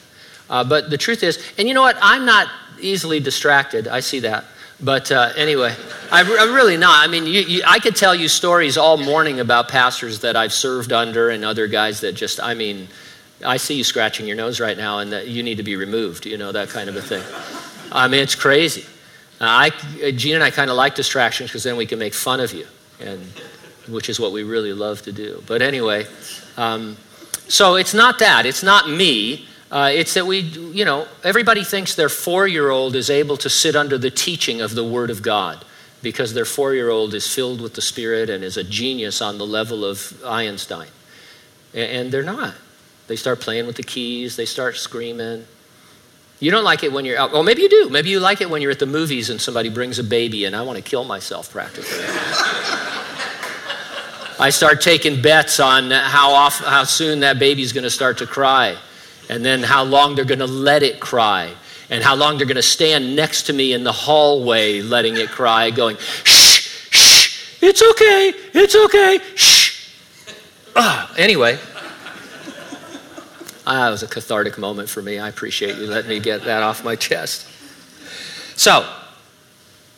Uh, 0.49 0.65
but 0.65 0.89
the 0.89 0.99
truth 0.99 1.23
is, 1.23 1.43
and 1.59 1.69
you 1.69 1.75
know 1.75 1.83
what? 1.83 1.97
I'm 2.01 2.25
not 2.25 2.49
easily 2.81 3.21
distracted. 3.21 3.87
I 3.87 4.01
see 4.01 4.21
that. 4.21 4.45
But 4.83 5.13
uh, 5.13 5.31
anyway, 5.37 5.75
I, 6.11 6.23
am 6.23 6.55
really 6.55 6.77
not. 6.77 7.05
I 7.05 7.11
mean, 7.11 7.25
you, 7.25 7.41
you, 7.43 7.63
I 7.67 7.79
could 7.79 7.95
tell 7.95 8.15
you 8.15 8.27
stories 8.29 8.77
all 8.77 8.97
morning 8.97 9.39
about 9.39 9.69
pastors 9.69 10.21
that 10.21 10.35
I've 10.35 10.53
served 10.53 10.93
under 10.93 11.31
and 11.31 11.45
other 11.45 11.69
guys 11.69 12.01
that 12.01 12.15
just, 12.15 12.41
I 12.41 12.55
mean, 12.55 12.89
I 13.45 13.59
see 13.59 13.77
you 13.77 13.85
scratching 13.85 14.27
your 14.27 14.37
nose 14.37 14.61
right 14.61 14.77
now, 14.77 14.99
and 14.99 15.13
that 15.13 15.29
you 15.29 15.43
need 15.43 15.57
to 15.57 15.63
be 15.63 15.77
removed, 15.77 16.27
you 16.27 16.37
know, 16.37 16.53
that 16.53 16.69
kind 16.69 16.89
of 16.89 16.97
a 16.97 17.03
thing. 17.03 17.23
I 17.93 18.09
mean, 18.09 18.21
it's 18.21 18.35
crazy. 18.35 18.85
I, 19.41 19.71
Gene 20.15 20.37
and 20.37 20.45
I 20.45 20.51
kind 20.51 20.71
of 20.71 20.77
like 20.77 20.95
distractions 20.95 21.51
because 21.51 21.65
then 21.65 21.77
we 21.77 21.87
can 21.87 21.99
make 21.99 22.15
fun 22.15 22.41
of 22.41 22.53
you, 22.53 22.67
and, 23.01 23.21
which 23.89 24.09
is 24.09 24.21
what 24.21 24.33
we 24.33 24.43
really 24.45 24.73
love 24.73 25.03
to 25.03 25.13
do. 25.13 25.43
But 25.47 25.63
anyway, 25.63 26.07
um, 26.57 26.97
so 27.49 27.75
it's 27.75 27.95
not 27.95 28.21
that. 28.21 28.47
It's 28.47 28.63
not 28.63 28.89
me. 28.89 29.47
Uh, 29.73 29.91
it's 29.91 30.13
that 30.13 30.27
we, 30.27 30.41
you 30.41 30.85
know, 30.85 31.09
everybody 31.25 31.65
thinks 31.65 31.95
their 31.95 32.11
four 32.11 32.47
year 32.47 32.69
old 32.69 32.95
is 32.95 33.09
able 33.09 33.39
to 33.39 33.49
sit 33.49 33.75
under 33.75 33.97
the 33.97 34.11
teaching 34.11 34.61
of 34.61 34.75
the 34.75 34.85
Word 34.85 35.09
of 35.09 35.23
God 35.23 35.65
because 36.03 36.35
their 36.35 36.45
four 36.45 36.75
year 36.75 36.91
old 36.91 37.15
is 37.15 37.27
filled 37.27 37.63
with 37.63 37.73
the 37.73 37.81
Spirit 37.81 38.29
and 38.29 38.45
is 38.45 38.59
a 38.59 38.65
genius 38.65 39.23
on 39.23 39.39
the 39.39 39.47
level 39.47 39.83
of 39.83 40.23
Einstein. 40.27 40.89
And 41.73 42.13
they're 42.13 42.23
not. 42.23 42.55
They 43.07 43.17
start 43.17 43.41
playing 43.41 43.67
with 43.67 43.77
the 43.77 43.83
keys, 43.83 44.37
they 44.37 44.45
start 44.45 44.77
screaming. 44.77 45.47
You 46.39 46.51
don't 46.51 46.65
like 46.65 46.83
it 46.83 46.93
when 46.93 47.07
you're 47.07 47.19
out. 47.19 47.33
Well, 47.33 47.43
maybe 47.43 47.63
you 47.63 47.71
do. 47.71 47.89
Maybe 47.89 48.11
you 48.11 48.21
like 48.21 48.43
it 48.43 48.51
when 48.51 48.61
you're 48.61 48.73
at 48.73 48.79
the 48.79 48.85
movies 48.85 49.31
and 49.31 49.41
somebody 49.41 49.71
brings 49.71 49.99
a 49.99 50.05
baby 50.05 50.45
and 50.45 50.55
I 50.55 50.61
want 50.63 50.77
to 50.77 50.83
kill 50.83 51.05
myself 51.05 51.51
practically. 51.51 51.89
I 54.39 54.51
start 54.51 54.83
taking 54.83 55.23
bets 55.23 55.61
on 55.61 55.91
how, 55.91 56.33
off, 56.33 56.59
how 56.59 56.85
soon 56.85 57.21
that 57.21 57.39
baby's 57.39 57.73
going 57.73 57.85
to 57.85 57.91
start 57.91 58.19
to 58.19 58.27
cry 58.27 58.77
and 59.33 59.43
then 59.43 59.63
how 59.63 59.83
long 59.83 60.15
they're 60.15 60.27
going 60.27 60.41
to 60.41 60.47
let 60.47 60.83
it 60.83 61.01
cry 61.01 61.51
and 61.89 62.05
how 62.05 62.15
long 62.15 62.37
they're 62.37 62.47
going 62.47 62.57
to 62.57 62.63
stand 62.63 63.17
next 63.17 63.45
to 63.45 63.55
me 63.55 63.73
in 63.73 63.83
the 63.83 63.91
hallway 63.91 64.83
letting 64.83 65.17
it 65.17 65.31
cry, 65.31 65.71
going, 65.71 65.97
shh, 65.97 66.69
shh, 66.91 67.63
it's 67.63 67.83
okay, 67.83 68.35
it's 68.53 68.77
okay, 68.77 69.19
shh. 69.35 69.91
Uh, 70.77 71.09
anyway, 71.17 71.59
uh, 73.65 73.85
that 73.85 73.89
was 73.89 74.03
a 74.03 74.07
cathartic 74.07 74.59
moment 74.59 74.91
for 74.91 75.01
me. 75.01 75.19
I 75.19 75.31
appreciate 75.31 75.77
you 75.77 75.87
letting 75.87 76.11
me 76.11 76.21
get 76.21 76.45
that 76.45 76.63
off 76.63 76.85
my 76.85 76.95
chest. 76.95 77.49
So, 78.59 78.87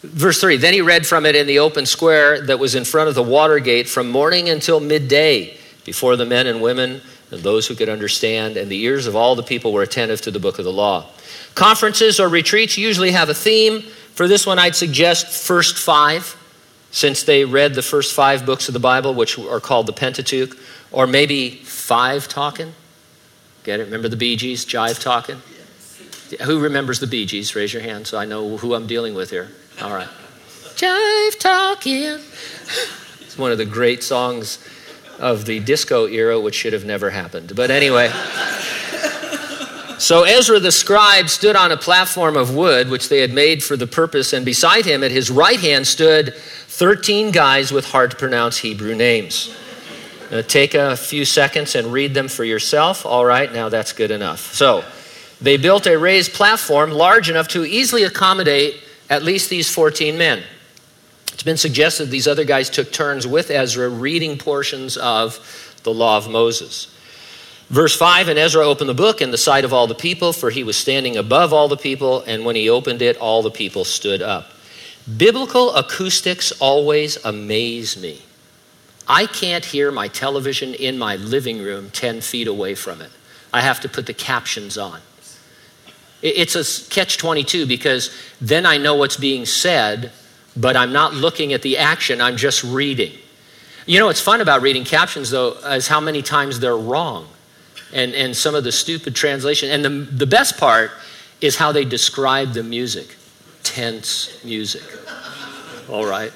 verse 0.02 0.40
3 0.40 0.58
Then 0.58 0.74
he 0.74 0.80
read 0.80 1.08
from 1.08 1.26
it 1.26 1.34
in 1.34 1.48
the 1.48 1.58
open 1.58 1.86
square 1.86 2.40
that 2.42 2.60
was 2.60 2.76
in 2.76 2.84
front 2.84 3.08
of 3.08 3.16
the 3.16 3.22
water 3.24 3.58
gate 3.58 3.88
from 3.88 4.10
morning 4.10 4.48
until 4.48 4.78
midday 4.78 5.58
before 5.84 6.14
the 6.14 6.24
men 6.24 6.46
and 6.46 6.62
women 6.62 7.00
and 7.34 7.42
those 7.42 7.66
who 7.66 7.74
could 7.74 7.88
understand, 7.88 8.56
and 8.56 8.70
the 8.70 8.82
ears 8.82 9.06
of 9.06 9.14
all 9.14 9.34
the 9.34 9.42
people 9.42 9.72
were 9.72 9.82
attentive 9.82 10.20
to 10.22 10.30
the 10.30 10.38
book 10.38 10.58
of 10.58 10.64
the 10.64 10.72
law. 10.72 11.06
Conferences 11.54 12.18
or 12.18 12.28
retreats 12.28 12.78
usually 12.78 13.10
have 13.10 13.28
a 13.28 13.34
theme. 13.34 13.82
For 14.14 14.26
this 14.26 14.46
one, 14.46 14.58
I'd 14.58 14.76
suggest 14.76 15.26
first 15.26 15.76
five, 15.76 16.36
since 16.90 17.24
they 17.24 17.44
read 17.44 17.74
the 17.74 17.82
first 17.82 18.14
five 18.14 18.46
books 18.46 18.68
of 18.68 18.72
the 18.72 18.80
Bible, 18.80 19.12
which 19.12 19.38
are 19.38 19.60
called 19.60 19.86
the 19.86 19.92
Pentateuch, 19.92 20.56
or 20.92 21.06
maybe 21.06 21.50
five 21.50 22.28
talking. 22.28 22.72
Get 23.64 23.80
it? 23.80 23.84
Remember 23.84 24.08
the 24.08 24.16
Bee 24.16 24.36
Gees, 24.36 24.64
jive 24.64 25.00
talking? 25.00 25.42
Who 26.42 26.60
remembers 26.60 27.00
the 27.00 27.06
Bee 27.06 27.26
Gees? 27.26 27.54
Raise 27.54 27.72
your 27.72 27.82
hand 27.82 28.06
so 28.06 28.18
I 28.18 28.24
know 28.24 28.56
who 28.56 28.74
I'm 28.74 28.86
dealing 28.86 29.14
with 29.14 29.30
here. 29.30 29.50
All 29.82 29.92
right. 29.92 30.08
Jive 30.76 31.38
talking. 31.38 32.18
It's 33.34 33.40
one 33.40 33.50
of 33.50 33.58
the 33.58 33.64
great 33.64 34.04
songs 34.04 34.60
of 35.18 35.44
the 35.44 35.60
disco 35.60 36.06
era, 36.06 36.38
which 36.40 36.54
should 36.54 36.72
have 36.72 36.84
never 36.84 37.10
happened. 37.10 37.54
But 37.54 37.70
anyway. 37.70 38.10
So 39.98 40.24
Ezra 40.24 40.58
the 40.58 40.72
scribe 40.72 41.30
stood 41.30 41.56
on 41.56 41.72
a 41.72 41.76
platform 41.76 42.36
of 42.36 42.54
wood, 42.54 42.90
which 42.90 43.08
they 43.08 43.20
had 43.20 43.32
made 43.32 43.62
for 43.62 43.76
the 43.76 43.86
purpose, 43.86 44.32
and 44.32 44.44
beside 44.44 44.84
him 44.84 45.02
at 45.02 45.10
his 45.10 45.30
right 45.30 45.58
hand 45.58 45.86
stood 45.86 46.34
13 46.34 47.30
guys 47.30 47.72
with 47.72 47.86
hard 47.86 48.10
to 48.10 48.16
pronounce 48.16 48.58
Hebrew 48.58 48.94
names. 48.94 49.56
Uh, 50.30 50.42
take 50.42 50.74
a 50.74 50.96
few 50.96 51.24
seconds 51.24 51.74
and 51.74 51.92
read 51.92 52.12
them 52.12 52.28
for 52.28 52.44
yourself. 52.44 53.06
All 53.06 53.24
right, 53.24 53.52
now 53.52 53.68
that's 53.68 53.92
good 53.92 54.10
enough. 54.10 54.52
So 54.52 54.84
they 55.40 55.56
built 55.56 55.86
a 55.86 55.96
raised 55.96 56.32
platform 56.32 56.90
large 56.90 57.30
enough 57.30 57.48
to 57.48 57.64
easily 57.64 58.02
accommodate 58.02 58.82
at 59.08 59.22
least 59.22 59.48
these 59.48 59.72
14 59.72 60.18
men. 60.18 60.42
It's 61.34 61.42
been 61.42 61.56
suggested 61.56 62.06
these 62.06 62.28
other 62.28 62.44
guys 62.44 62.70
took 62.70 62.92
turns 62.92 63.26
with 63.26 63.50
Ezra 63.50 63.88
reading 63.88 64.38
portions 64.38 64.96
of 64.96 65.76
the 65.82 65.92
law 65.92 66.16
of 66.16 66.30
Moses. 66.30 66.86
Verse 67.68 67.96
5 67.96 68.28
And 68.28 68.38
Ezra 68.38 68.64
opened 68.64 68.88
the 68.88 68.94
book 68.94 69.20
in 69.20 69.32
the 69.32 69.36
sight 69.36 69.64
of 69.64 69.72
all 69.72 69.88
the 69.88 69.96
people, 69.96 70.32
for 70.32 70.50
he 70.50 70.62
was 70.62 70.76
standing 70.76 71.16
above 71.16 71.52
all 71.52 71.66
the 71.66 71.76
people, 71.76 72.22
and 72.22 72.44
when 72.44 72.54
he 72.54 72.70
opened 72.70 73.02
it, 73.02 73.16
all 73.16 73.42
the 73.42 73.50
people 73.50 73.84
stood 73.84 74.22
up. 74.22 74.52
Biblical 75.16 75.74
acoustics 75.74 76.52
always 76.60 77.22
amaze 77.24 78.00
me. 78.00 78.22
I 79.08 79.26
can't 79.26 79.64
hear 79.64 79.90
my 79.90 80.06
television 80.06 80.72
in 80.72 80.98
my 80.98 81.16
living 81.16 81.60
room 81.60 81.90
10 81.90 82.20
feet 82.20 82.46
away 82.46 82.76
from 82.76 83.02
it. 83.02 83.10
I 83.52 83.60
have 83.60 83.80
to 83.80 83.88
put 83.88 84.06
the 84.06 84.14
captions 84.14 84.78
on. 84.78 85.00
It's 86.22 86.54
a 86.54 86.90
catch 86.90 87.18
22 87.18 87.66
because 87.66 88.16
then 88.40 88.64
I 88.64 88.78
know 88.78 88.94
what's 88.94 89.16
being 89.18 89.44
said, 89.44 90.10
but 90.56 90.76
I'm 90.76 90.92
not 90.92 91.14
looking 91.14 91.52
at 91.52 91.62
the 91.62 91.78
action, 91.78 92.20
I'm 92.20 92.36
just 92.36 92.64
reading. 92.64 93.12
You 93.86 93.98
know 93.98 94.06
what's 94.06 94.20
fun 94.20 94.40
about 94.40 94.62
reading 94.62 94.84
captions, 94.84 95.30
though, 95.30 95.52
is 95.52 95.88
how 95.88 96.00
many 96.00 96.22
times 96.22 96.60
they're 96.60 96.76
wrong 96.76 97.28
and, 97.92 98.14
and 98.14 98.36
some 98.36 98.54
of 98.54 98.64
the 98.64 98.72
stupid 98.72 99.14
translation. 99.14 99.70
And 99.70 99.84
the, 99.84 99.90
the 99.90 100.26
best 100.26 100.56
part 100.56 100.90
is 101.40 101.56
how 101.56 101.72
they 101.72 101.84
describe 101.84 102.52
the 102.52 102.62
music 102.62 103.16
tense 103.62 104.42
music. 104.44 104.82
All 105.88 106.06
right 106.06 106.32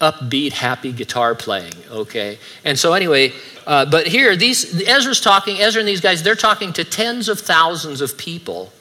upbeat, 0.00 0.52
happy 0.52 0.92
guitar 0.92 1.34
playing, 1.34 1.74
okay? 1.90 2.38
And 2.64 2.78
so, 2.78 2.94
anyway, 2.94 3.32
uh, 3.66 3.84
but 3.84 4.06
here, 4.06 4.34
these, 4.34 4.82
Ezra's 4.88 5.20
talking, 5.20 5.58
Ezra 5.58 5.80
and 5.80 5.88
these 5.88 6.00
guys, 6.00 6.22
they're 6.22 6.34
talking 6.34 6.72
to 6.72 6.84
tens 6.84 7.28
of 7.28 7.38
thousands 7.38 8.00
of 8.00 8.16
people, 8.16 8.72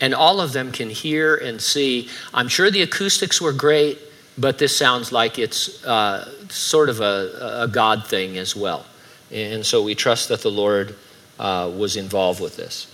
and 0.00 0.14
all 0.14 0.40
of 0.40 0.52
them 0.52 0.72
can 0.72 0.90
hear 0.90 1.36
and 1.36 1.60
see. 1.60 2.08
I'm 2.32 2.48
sure 2.48 2.70
the 2.70 2.82
acoustics 2.82 3.40
were 3.40 3.52
great, 3.52 3.98
but 4.36 4.58
this 4.58 4.76
sounds 4.76 5.12
like 5.12 5.38
it's 5.38 5.84
uh, 5.84 6.48
sort 6.48 6.88
of 6.88 7.00
a, 7.00 7.62
a, 7.62 7.68
God 7.68 8.06
thing 8.06 8.38
as 8.38 8.54
well. 8.54 8.86
And 9.30 9.66
so 9.66 9.82
we 9.82 9.94
trust 9.94 10.28
that 10.28 10.40
the 10.40 10.50
Lord 10.50 10.94
uh, 11.38 11.70
was 11.74 11.96
involved 11.96 12.40
with 12.40 12.56
this. 12.56 12.86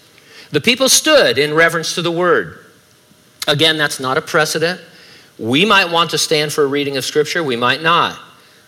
The 0.51 0.61
people 0.61 0.89
stood 0.89 1.39
in 1.39 1.55
reverence 1.55 1.95
to 1.97 2.03
the 2.03 2.11
word. 2.11 2.61
Again, 3.47 3.77
that's 3.77 4.01
not 4.01 4.17
a 4.17 4.23
precedent. 4.23 4.81
We 5.39 5.65
might 5.65 5.91
want 5.91 6.11
to 6.11 6.19
stand 6.19 6.53
for 6.53 6.65
a 6.65 6.67
reading 6.67 6.97
of 6.97 7.05
Scripture, 7.05 7.43
we 7.43 7.57
might 7.57 7.83
not. 7.83 8.19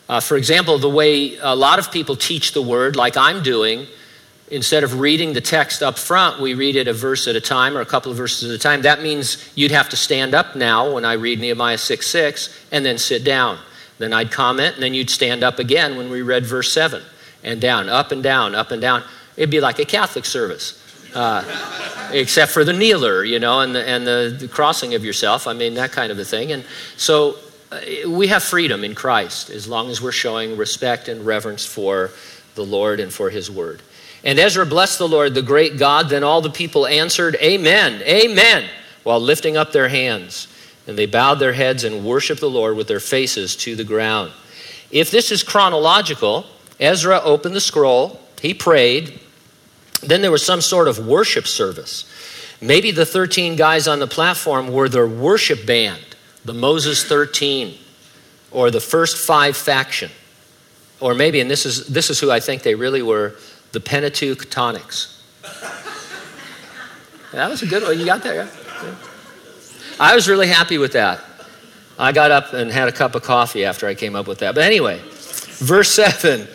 Uh, 0.08 0.20
for 0.20 0.36
example, 0.36 0.78
the 0.78 0.90
way 0.90 1.36
a 1.36 1.54
lot 1.54 1.78
of 1.78 1.90
people 1.90 2.14
teach 2.14 2.52
the 2.52 2.62
Word, 2.62 2.94
like 2.94 3.16
I'm 3.16 3.42
doing, 3.42 3.86
instead 4.48 4.84
of 4.84 5.00
reading 5.00 5.32
the 5.32 5.40
text 5.40 5.82
up 5.82 5.98
front, 5.98 6.40
we 6.40 6.54
read 6.54 6.76
it 6.76 6.88
a 6.88 6.92
verse 6.92 7.26
at 7.26 7.36
a 7.36 7.40
time 7.40 7.76
or 7.76 7.80
a 7.80 7.86
couple 7.86 8.10
of 8.10 8.16
verses 8.16 8.50
at 8.50 8.54
a 8.54 8.58
time. 8.58 8.82
That 8.82 9.02
means 9.02 9.50
you'd 9.54 9.72
have 9.72 9.88
to 9.90 9.96
stand 9.96 10.34
up 10.34 10.54
now 10.54 10.92
when 10.92 11.04
I 11.04 11.14
read 11.14 11.40
Nehemiah 11.40 11.78
6 11.78 12.06
6 12.06 12.66
and 12.72 12.84
then 12.84 12.98
sit 12.98 13.24
down. 13.24 13.58
Then 13.98 14.12
I'd 14.12 14.30
comment, 14.30 14.74
and 14.74 14.82
then 14.82 14.94
you'd 14.94 15.10
stand 15.10 15.42
up 15.42 15.58
again 15.58 15.96
when 15.96 16.10
we 16.10 16.22
read 16.22 16.44
verse 16.44 16.72
7 16.72 17.02
and 17.42 17.60
down, 17.60 17.88
up 17.88 18.12
and 18.12 18.22
down, 18.22 18.54
up 18.54 18.70
and 18.70 18.80
down. 18.80 19.02
It'd 19.36 19.50
be 19.50 19.60
like 19.60 19.78
a 19.78 19.84
Catholic 19.84 20.24
service. 20.24 20.82
Uh, 21.14 21.42
except 22.12 22.52
for 22.52 22.62
the 22.62 22.74
kneeler, 22.74 23.24
you 23.24 23.38
know, 23.38 23.60
and, 23.60 23.74
the, 23.74 23.88
and 23.88 24.06
the, 24.06 24.36
the, 24.38 24.48
crossing 24.48 24.94
of 24.94 25.02
yourself. 25.02 25.46
I 25.46 25.54
mean, 25.54 25.72
that 25.74 25.90
kind 25.90 26.12
of 26.12 26.18
a 26.18 26.26
thing. 26.26 26.52
And 26.52 26.62
so 26.98 27.36
uh, 27.72 27.80
we 28.06 28.26
have 28.26 28.42
freedom 28.42 28.84
in 28.84 28.94
Christ 28.94 29.48
as 29.48 29.66
long 29.66 29.88
as 29.88 30.02
we're 30.02 30.12
showing 30.12 30.58
respect 30.58 31.08
and 31.08 31.24
reverence 31.24 31.64
for 31.64 32.10
the 32.54 32.64
Lord 32.64 33.00
and 33.00 33.10
for 33.10 33.30
his 33.30 33.50
word. 33.50 33.80
And 34.26 34.40
Ezra 34.40 34.66
blessed 34.66 34.98
the 34.98 35.06
Lord, 35.06 35.34
the 35.34 35.40
great 35.40 35.78
God. 35.78 36.08
Then 36.08 36.24
all 36.24 36.40
the 36.40 36.50
people 36.50 36.84
answered, 36.84 37.36
Amen, 37.36 38.02
Amen, 38.02 38.68
while 39.04 39.20
lifting 39.20 39.56
up 39.56 39.70
their 39.70 39.88
hands. 39.88 40.48
And 40.88 40.98
they 40.98 41.06
bowed 41.06 41.36
their 41.36 41.52
heads 41.52 41.84
and 41.84 42.04
worshiped 42.04 42.40
the 42.40 42.50
Lord 42.50 42.76
with 42.76 42.88
their 42.88 43.00
faces 43.00 43.54
to 43.58 43.76
the 43.76 43.84
ground. 43.84 44.32
If 44.90 45.12
this 45.12 45.30
is 45.30 45.44
chronological, 45.44 46.44
Ezra 46.80 47.20
opened 47.20 47.54
the 47.54 47.60
scroll, 47.60 48.20
he 48.42 48.52
prayed, 48.52 49.20
then 50.02 50.22
there 50.22 50.32
was 50.32 50.44
some 50.44 50.60
sort 50.60 50.88
of 50.88 51.06
worship 51.06 51.46
service. 51.46 52.04
Maybe 52.60 52.90
the 52.90 53.06
13 53.06 53.54
guys 53.54 53.86
on 53.86 54.00
the 54.00 54.06
platform 54.08 54.72
were 54.72 54.88
their 54.88 55.06
worship 55.06 55.66
band, 55.66 56.02
the 56.44 56.54
Moses 56.54 57.04
13, 57.04 57.78
or 58.50 58.72
the 58.72 58.80
first 58.80 59.16
five 59.18 59.56
faction. 59.56 60.10
Or 60.98 61.14
maybe, 61.14 61.40
and 61.40 61.50
this 61.50 61.64
is, 61.64 61.86
this 61.86 62.10
is 62.10 62.18
who 62.18 62.30
I 62.30 62.40
think 62.40 62.62
they 62.62 62.74
really 62.74 63.02
were, 63.02 63.36
the 63.76 63.80
Pentateuch 63.80 64.48
Tonics. 64.48 65.22
that 67.30 67.50
was 67.50 67.60
a 67.60 67.66
good 67.66 67.82
one. 67.82 67.98
You 67.98 68.06
got 68.06 68.22
there, 68.22 68.34
yeah? 68.34 68.94
I 70.00 70.14
was 70.14 70.30
really 70.30 70.46
happy 70.46 70.78
with 70.78 70.92
that. 70.92 71.20
I 71.98 72.12
got 72.12 72.30
up 72.30 72.54
and 72.54 72.70
had 72.70 72.88
a 72.88 72.92
cup 72.92 73.14
of 73.14 73.22
coffee 73.22 73.66
after 73.66 73.86
I 73.86 73.94
came 73.94 74.16
up 74.16 74.26
with 74.26 74.38
that. 74.38 74.54
But 74.54 74.64
anyway, 74.64 75.02
verse 75.58 75.90
7. 75.90 76.48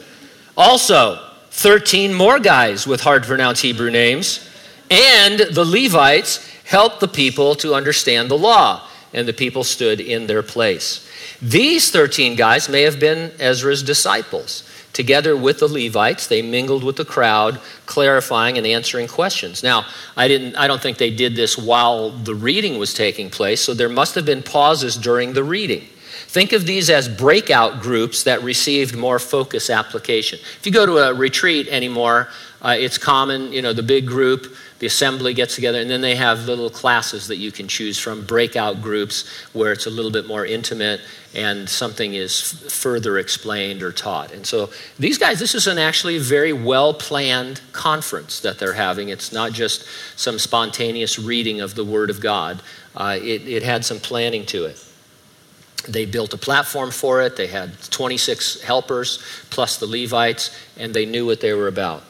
Also, 0.57 1.23
13 1.51 2.11
more 2.11 2.39
guys 2.39 2.87
with 2.87 3.01
hard 3.01 3.21
to 3.21 3.27
pronounce 3.27 3.61
Hebrew 3.61 3.91
names. 3.91 4.49
And 4.89 5.41
the 5.41 5.63
Levites 5.63 6.43
helped 6.63 7.01
the 7.01 7.07
people 7.07 7.53
to 7.57 7.75
understand 7.75 8.31
the 8.31 8.37
law, 8.37 8.87
and 9.13 9.27
the 9.27 9.33
people 9.33 9.63
stood 9.63 9.99
in 9.99 10.25
their 10.25 10.41
place. 10.41 11.07
These 11.39 11.91
13 11.91 12.35
guys 12.35 12.67
may 12.67 12.81
have 12.81 12.99
been 12.99 13.31
Ezra's 13.39 13.83
disciples. 13.83 14.67
Together 14.93 15.37
with 15.37 15.59
the 15.59 15.67
Levites, 15.67 16.27
they 16.27 16.41
mingled 16.41 16.83
with 16.83 16.97
the 16.97 17.05
crowd, 17.05 17.59
clarifying 17.85 18.57
and 18.57 18.67
answering 18.67 19.07
questions. 19.07 19.63
Now, 19.63 19.85
I, 20.17 20.27
didn't, 20.27 20.55
I 20.55 20.67
don't 20.67 20.81
think 20.81 20.97
they 20.97 21.15
did 21.15 21.35
this 21.35 21.57
while 21.57 22.09
the 22.09 22.35
reading 22.35 22.77
was 22.77 22.93
taking 22.93 23.29
place, 23.29 23.61
so 23.61 23.73
there 23.73 23.89
must 23.89 24.15
have 24.15 24.25
been 24.25 24.43
pauses 24.43 24.97
during 24.97 25.33
the 25.33 25.43
reading. 25.43 25.87
Think 26.27 26.53
of 26.53 26.65
these 26.65 26.89
as 26.89 27.09
breakout 27.09 27.81
groups 27.81 28.23
that 28.23 28.41
received 28.43 28.95
more 28.95 29.19
focus 29.19 29.69
application. 29.69 30.39
If 30.59 30.65
you 30.65 30.71
go 30.71 30.85
to 30.85 30.97
a 30.97 31.13
retreat 31.13 31.67
anymore, 31.67 32.29
uh, 32.61 32.75
it's 32.77 32.97
common, 32.97 33.51
you 33.51 33.61
know, 33.61 33.73
the 33.73 33.83
big 33.83 34.07
group, 34.07 34.55
the 34.81 34.87
assembly 34.87 35.35
gets 35.35 35.53
together, 35.53 35.79
and 35.79 35.91
then 35.91 36.01
they 36.01 36.15
have 36.15 36.47
little 36.47 36.71
classes 36.71 37.27
that 37.27 37.37
you 37.37 37.51
can 37.51 37.67
choose 37.67 37.99
from, 37.99 38.25
breakout 38.25 38.81
groups 38.81 39.29
where 39.53 39.71
it's 39.71 39.85
a 39.85 39.91
little 39.91 40.09
bit 40.09 40.25
more 40.25 40.43
intimate 40.43 40.99
and 41.35 41.69
something 41.69 42.15
is 42.15 42.59
f- 42.65 42.71
further 42.71 43.19
explained 43.19 43.83
or 43.83 43.91
taught. 43.91 44.31
And 44.31 44.43
so 44.43 44.71
these 44.97 45.19
guys, 45.19 45.39
this 45.39 45.53
is 45.53 45.67
an 45.67 45.77
actually 45.77 46.17
very 46.17 46.51
well 46.51 46.95
planned 46.95 47.61
conference 47.73 48.39
that 48.39 48.57
they're 48.57 48.73
having. 48.73 49.09
It's 49.09 49.31
not 49.31 49.51
just 49.51 49.85
some 50.15 50.39
spontaneous 50.39 51.19
reading 51.19 51.61
of 51.61 51.75
the 51.75 51.85
Word 51.85 52.09
of 52.09 52.19
God, 52.19 52.63
uh, 52.95 53.19
it, 53.21 53.47
it 53.47 53.61
had 53.61 53.85
some 53.85 53.99
planning 53.99 54.47
to 54.47 54.65
it. 54.65 54.83
They 55.87 56.07
built 56.07 56.33
a 56.33 56.37
platform 56.37 56.89
for 56.89 57.21
it. 57.21 57.35
They 57.35 57.47
had 57.47 57.79
26 57.91 58.61
helpers 58.61 59.23
plus 59.51 59.77
the 59.77 59.85
Levites, 59.85 60.49
and 60.75 60.91
they 60.91 61.05
knew 61.05 61.27
what 61.27 61.39
they 61.39 61.53
were 61.53 61.67
about. 61.67 62.01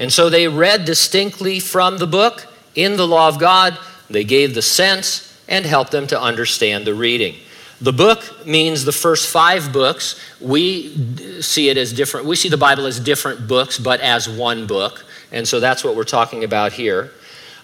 And 0.00 0.12
so 0.12 0.30
they 0.30 0.48
read 0.48 0.86
distinctly 0.86 1.60
from 1.60 1.98
the 1.98 2.06
book 2.06 2.48
in 2.74 2.96
the 2.96 3.06
law 3.06 3.28
of 3.28 3.38
God. 3.38 3.78
They 4.08 4.24
gave 4.24 4.54
the 4.54 4.62
sense 4.62 5.38
and 5.46 5.64
helped 5.64 5.92
them 5.92 6.06
to 6.08 6.20
understand 6.20 6.86
the 6.86 6.94
reading. 6.94 7.36
The 7.82 7.92
book 7.92 8.46
means 8.46 8.84
the 8.84 8.92
first 8.92 9.28
five 9.28 9.72
books. 9.72 10.18
We 10.40 11.42
see 11.42 11.68
it 11.68 11.76
as 11.76 11.92
different. 11.92 12.26
We 12.26 12.36
see 12.36 12.48
the 12.48 12.56
Bible 12.56 12.86
as 12.86 12.98
different 12.98 13.46
books, 13.46 13.78
but 13.78 14.00
as 14.00 14.28
one 14.28 14.66
book. 14.66 15.04
And 15.32 15.46
so 15.46 15.60
that's 15.60 15.84
what 15.84 15.96
we're 15.96 16.04
talking 16.04 16.44
about 16.44 16.72
here. 16.72 17.12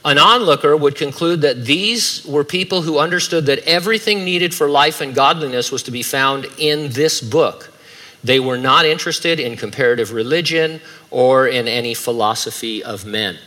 An 0.05 0.19
onlooker 0.19 0.77
would 0.77 0.95
conclude 0.95 1.41
that 1.41 1.65
these 1.65 2.25
were 2.25 2.45
people 2.45 2.83
who 2.83 2.99
understood 2.99 3.47
that 3.47 3.59
everything 3.61 4.25
needed 4.25 4.55
for 4.55 4.69
life 4.69 5.01
and 5.01 5.15
godliness 5.15 5.73
was 5.73 5.83
to 5.85 5.91
be 5.91 6.03
found 6.03 6.47
in 6.59 6.91
this 6.91 7.21
book. 7.21 7.73
They 8.25 8.41
were 8.41 8.59
not 8.59 8.87
interested 8.87 9.39
in 9.39 9.57
comparative 9.57 10.13
religion 10.13 10.81
or 11.11 11.47
in 11.47 11.69
any 11.69 11.95
philosophy 11.95 12.83
of 12.83 13.05
men. 13.05 13.39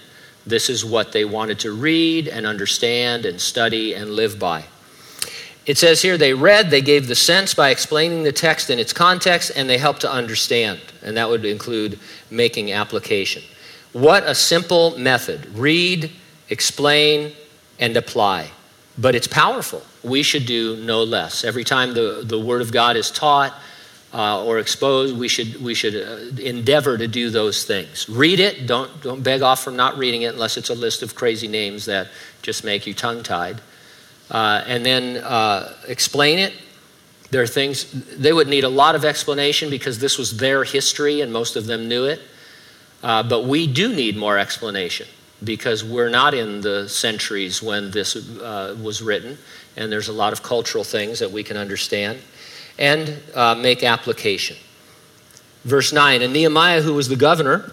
This 0.45 0.69
is 0.69 0.85
what 0.85 1.11
they 1.11 1.25
wanted 1.25 1.59
to 1.59 1.71
read 1.71 2.27
and 2.27 2.45
understand 2.45 3.25
and 3.25 3.39
study 3.39 3.93
and 3.93 4.11
live 4.11 4.39
by. 4.39 4.65
It 5.65 5.77
says 5.77 6.01
here 6.01 6.17
they 6.17 6.33
read, 6.33 6.71
they 6.71 6.81
gave 6.81 7.07
the 7.07 7.15
sense 7.15 7.53
by 7.53 7.69
explaining 7.69 8.23
the 8.23 8.31
text 8.31 8.69
in 8.69 8.79
its 8.79 8.93
context, 8.93 9.51
and 9.55 9.69
they 9.69 9.77
helped 9.77 10.01
to 10.01 10.11
understand. 10.11 10.79
And 11.03 11.15
that 11.17 11.29
would 11.29 11.45
include 11.45 11.99
making 12.31 12.71
application. 12.71 13.43
What 13.93 14.23
a 14.23 14.33
simple 14.33 14.97
method 14.97 15.45
read, 15.55 16.11
explain, 16.49 17.33
and 17.79 17.95
apply. 17.95 18.49
But 18.97 19.15
it's 19.15 19.27
powerful. 19.27 19.83
We 20.03 20.23
should 20.23 20.45
do 20.45 20.77
no 20.77 21.03
less. 21.03 21.43
Every 21.43 21.63
time 21.63 21.93
the, 21.93 22.23
the 22.25 22.39
Word 22.39 22.61
of 22.61 22.71
God 22.71 22.95
is 22.95 23.11
taught, 23.11 23.53
uh, 24.13 24.43
or 24.43 24.57
exposed, 24.57 25.17
we 25.17 25.27
should, 25.27 25.61
we 25.61 25.73
should 25.73 25.95
uh, 25.95 26.41
endeavor 26.41 26.97
to 26.97 27.07
do 27.07 27.29
those 27.29 27.63
things. 27.63 28.09
Read 28.09 28.39
it, 28.39 28.65
don't, 28.65 29.01
don't 29.01 29.21
beg 29.21 29.41
off 29.41 29.63
from 29.63 29.75
not 29.75 29.97
reading 29.97 30.23
it 30.23 30.33
unless 30.33 30.57
it's 30.57 30.69
a 30.69 30.75
list 30.75 31.03
of 31.03 31.15
crazy 31.15 31.47
names 31.47 31.85
that 31.85 32.07
just 32.41 32.63
make 32.63 32.87
you 32.87 32.93
tongue 32.93 33.21
tied. 33.21 33.61
Uh, 34.31 34.63
and 34.65 34.85
then 34.85 35.17
uh, 35.17 35.73
explain 35.87 36.39
it. 36.39 36.53
There 37.31 37.43
are 37.43 37.47
things, 37.47 37.91
they 38.17 38.33
would 38.33 38.47
need 38.47 38.63
a 38.63 38.69
lot 38.69 38.95
of 38.95 39.05
explanation 39.05 39.69
because 39.69 39.99
this 39.99 40.17
was 40.17 40.37
their 40.37 40.63
history 40.63 41.21
and 41.21 41.31
most 41.31 41.55
of 41.55 41.67
them 41.67 41.87
knew 41.87 42.05
it. 42.05 42.19
Uh, 43.03 43.21
but 43.21 43.45
we 43.45 43.67
do 43.67 43.93
need 43.93 44.17
more 44.17 44.37
explanation 44.37 45.07
because 45.43 45.83
we're 45.83 46.09
not 46.09 46.33
in 46.33 46.61
the 46.61 46.89
centuries 46.89 47.61
when 47.61 47.91
this 47.91 48.15
uh, 48.15 48.75
was 48.81 49.01
written, 49.01 49.37
and 49.77 49.89
there's 49.89 50.09
a 50.09 50.13
lot 50.13 50.33
of 50.33 50.43
cultural 50.43 50.83
things 50.83 51.19
that 51.19 51.31
we 51.31 51.43
can 51.43 51.55
understand 51.55 52.19
and 52.79 53.21
uh, 53.35 53.53
make 53.53 53.83
application. 53.83 54.57
Verse 55.65 55.93
9 55.93 56.23
And 56.23 56.33
Nehemiah, 56.33 56.81
who 56.81 56.95
was 56.95 57.09
the 57.09 57.15
governor, 57.15 57.71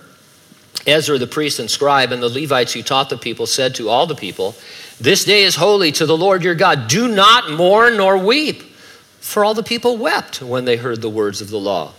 Ezra 0.86 1.16
the 1.16 1.26
priest 1.26 1.58
and 1.58 1.70
scribe, 1.70 2.12
and 2.12 2.22
the 2.22 2.28
Levites 2.28 2.74
who 2.74 2.82
taught 2.82 3.08
the 3.08 3.16
people, 3.16 3.46
said 3.46 3.74
to 3.76 3.88
all 3.88 4.06
the 4.06 4.14
people, 4.14 4.54
This 5.00 5.24
day 5.24 5.44
is 5.44 5.56
holy 5.56 5.92
to 5.92 6.04
the 6.04 6.16
Lord 6.16 6.42
your 6.42 6.54
God. 6.54 6.88
Do 6.88 7.08
not 7.08 7.50
mourn 7.50 7.96
nor 7.96 8.18
weep. 8.18 8.62
For 9.20 9.44
all 9.44 9.54
the 9.54 9.62
people 9.62 9.96
wept 9.96 10.42
when 10.42 10.66
they 10.66 10.76
heard 10.76 11.00
the 11.00 11.10
words 11.10 11.40
of 11.40 11.50
the 11.50 11.58
law. 11.58 11.92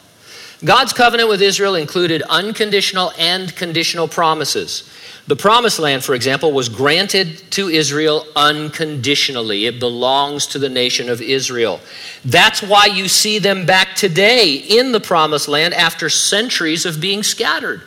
God's 0.66 0.92
covenant 0.92 1.30
with 1.30 1.42
Israel 1.42 1.76
included 1.76 2.24
unconditional 2.24 3.12
and 3.18 3.56
conditional 3.56 4.08
promises. 4.08 4.90
The 5.28 5.36
promised 5.36 5.78
land, 5.78 6.04
for 6.04 6.16
example, 6.16 6.52
was 6.52 6.68
granted 6.70 7.52
to 7.52 7.68
Israel 7.68 8.26
unconditionally. 8.36 9.66
It 9.66 9.80
belongs 9.80 10.48
to 10.48 10.60
the 10.60 10.70
nation 10.70 11.10
of 11.10 11.22
Israel. 11.22 11.80
That's 12.26 12.64
why 12.64 12.86
you 12.86 13.08
see 13.08 13.38
them 13.38 13.66
back 13.66 13.96
today 13.96 14.54
in 14.56 14.94
the 14.94 15.00
promised 15.00 15.48
land 15.48 15.74
after 15.74 16.10
centuries 16.10 16.86
of 16.86 17.02
being 17.02 17.24
scattered, 17.24 17.84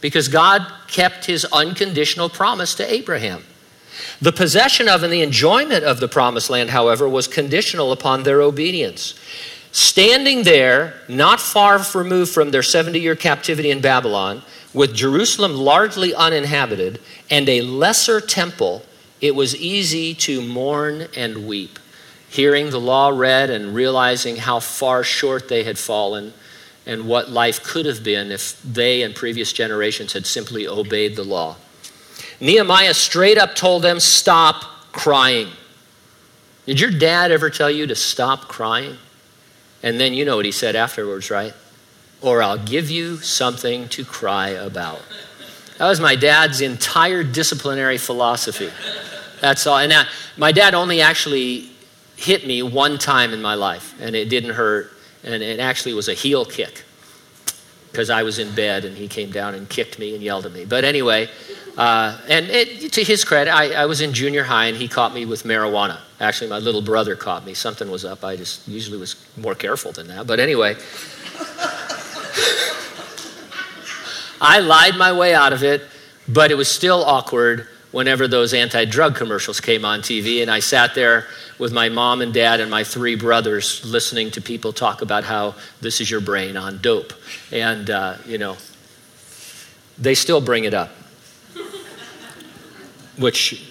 because 0.00 0.28
God 0.28 0.64
kept 0.86 1.26
his 1.26 1.44
unconditional 1.46 2.28
promise 2.28 2.74
to 2.76 2.90
Abraham. 2.90 3.44
The 4.22 4.32
possession 4.32 4.88
of 4.88 5.02
and 5.02 5.12
the 5.12 5.22
enjoyment 5.22 5.84
of 5.84 6.00
the 6.00 6.08
promised 6.08 6.48
land, 6.48 6.70
however, 6.70 7.08
was 7.08 7.26
conditional 7.26 7.92
upon 7.92 8.22
their 8.22 8.40
obedience. 8.40 9.14
Standing 9.76 10.44
there, 10.44 10.94
not 11.06 11.38
far 11.38 11.84
removed 11.94 12.32
from 12.32 12.50
their 12.50 12.62
70 12.62 12.98
year 12.98 13.14
captivity 13.14 13.70
in 13.70 13.82
Babylon, 13.82 14.40
with 14.72 14.94
Jerusalem 14.94 15.52
largely 15.52 16.14
uninhabited 16.14 16.98
and 17.28 17.46
a 17.46 17.60
lesser 17.60 18.22
temple, 18.22 18.86
it 19.20 19.34
was 19.34 19.54
easy 19.54 20.14
to 20.14 20.40
mourn 20.40 21.08
and 21.14 21.46
weep. 21.46 21.78
Hearing 22.30 22.70
the 22.70 22.80
law 22.80 23.10
read 23.10 23.50
and 23.50 23.74
realizing 23.74 24.36
how 24.36 24.60
far 24.60 25.04
short 25.04 25.50
they 25.50 25.64
had 25.64 25.78
fallen 25.78 26.32
and 26.86 27.06
what 27.06 27.28
life 27.28 27.62
could 27.62 27.84
have 27.84 28.02
been 28.02 28.32
if 28.32 28.58
they 28.62 29.02
and 29.02 29.14
previous 29.14 29.52
generations 29.52 30.14
had 30.14 30.24
simply 30.24 30.66
obeyed 30.66 31.16
the 31.16 31.22
law. 31.22 31.54
Nehemiah 32.40 32.94
straight 32.94 33.36
up 33.36 33.54
told 33.54 33.82
them, 33.82 34.00
Stop 34.00 34.62
crying. 34.92 35.48
Did 36.64 36.80
your 36.80 36.92
dad 36.92 37.30
ever 37.30 37.50
tell 37.50 37.70
you 37.70 37.86
to 37.86 37.94
stop 37.94 38.48
crying? 38.48 38.96
And 39.86 40.00
then 40.00 40.12
you 40.12 40.24
know 40.24 40.36
what 40.36 40.44
he 40.44 40.52
said 40.52 40.74
afterwards, 40.74 41.30
right? 41.30 41.54
or 42.22 42.42
I'll 42.42 42.58
give 42.58 42.90
you 42.90 43.18
something 43.18 43.88
to 43.90 44.04
cry 44.04 44.50
about. 44.50 45.02
That 45.78 45.88
was 45.88 46.00
my 46.00 46.16
dad's 46.16 46.60
entire 46.60 47.22
disciplinary 47.22 47.98
philosophy. 47.98 48.70
That's 49.40 49.66
all. 49.66 49.78
And 49.78 49.90
now, 49.90 50.04
my 50.36 50.52
dad 50.52 50.74
only 50.74 51.02
actually 51.02 51.70
hit 52.16 52.46
me 52.46 52.62
one 52.62 52.98
time 52.98 53.32
in 53.32 53.42
my 53.42 53.54
life, 53.54 53.94
and 54.00 54.16
it 54.16 54.30
didn't 54.30 54.54
hurt, 54.54 54.90
and 55.22 55.42
it 55.42 55.60
actually 55.60 55.92
was 55.92 56.08
a 56.08 56.14
heel 56.14 56.44
kick 56.44 56.84
because 57.92 58.08
I 58.08 58.22
was 58.22 58.38
in 58.38 58.54
bed 58.54 58.84
and 58.84 58.96
he 58.96 59.08
came 59.08 59.30
down 59.30 59.54
and 59.54 59.68
kicked 59.68 59.98
me 59.98 60.14
and 60.14 60.22
yelled 60.22 60.44
at 60.44 60.52
me. 60.52 60.64
But 60.64 60.84
anyway, 60.84 61.30
uh, 61.76 62.18
and 62.28 62.46
it, 62.46 62.92
to 62.92 63.04
his 63.04 63.22
credit, 63.24 63.50
I, 63.50 63.72
I, 63.82 63.86
was 63.86 64.00
in 64.00 64.14
junior 64.14 64.44
high 64.44 64.66
and 64.66 64.76
he 64.76 64.88
caught 64.88 65.12
me 65.12 65.26
with 65.26 65.42
marijuana. 65.42 65.98
Actually, 66.20 66.48
my 66.48 66.58
little 66.58 66.80
brother 66.80 67.16
caught 67.16 67.44
me. 67.44 67.52
Something 67.52 67.90
was 67.90 68.02
up. 68.02 68.24
I 68.24 68.36
just 68.36 68.66
usually 68.66 68.96
was 68.98 69.16
more 69.36 69.54
careful 69.54 69.92
than 69.92 70.06
that. 70.08 70.26
But 70.26 70.40
anyway, 70.40 70.76
I 74.40 74.60
lied 74.60 74.96
my 74.96 75.12
way 75.12 75.34
out 75.34 75.52
of 75.52 75.62
it, 75.62 75.82
but 76.26 76.50
it 76.50 76.54
was 76.54 76.68
still 76.68 77.04
awkward 77.04 77.68
whenever 77.92 78.26
those 78.26 78.54
anti 78.54 78.86
drug 78.86 79.14
commercials 79.14 79.60
came 79.60 79.84
on 79.84 80.00
TV. 80.00 80.40
And 80.40 80.50
I 80.50 80.60
sat 80.60 80.94
there 80.94 81.26
with 81.58 81.74
my 81.74 81.90
mom 81.90 82.22
and 82.22 82.32
dad 82.32 82.60
and 82.60 82.70
my 82.70 82.84
three 82.84 83.16
brothers 83.16 83.84
listening 83.84 84.30
to 84.32 84.40
people 84.40 84.72
talk 84.72 85.02
about 85.02 85.24
how 85.24 85.54
this 85.82 86.00
is 86.00 86.10
your 86.10 86.22
brain 86.22 86.56
on 86.56 86.78
dope. 86.78 87.12
And, 87.52 87.90
uh, 87.90 88.16
you 88.26 88.38
know, 88.38 88.56
they 89.98 90.14
still 90.14 90.40
bring 90.40 90.64
it 90.64 90.72
up. 90.72 90.90
Which, 93.18 93.64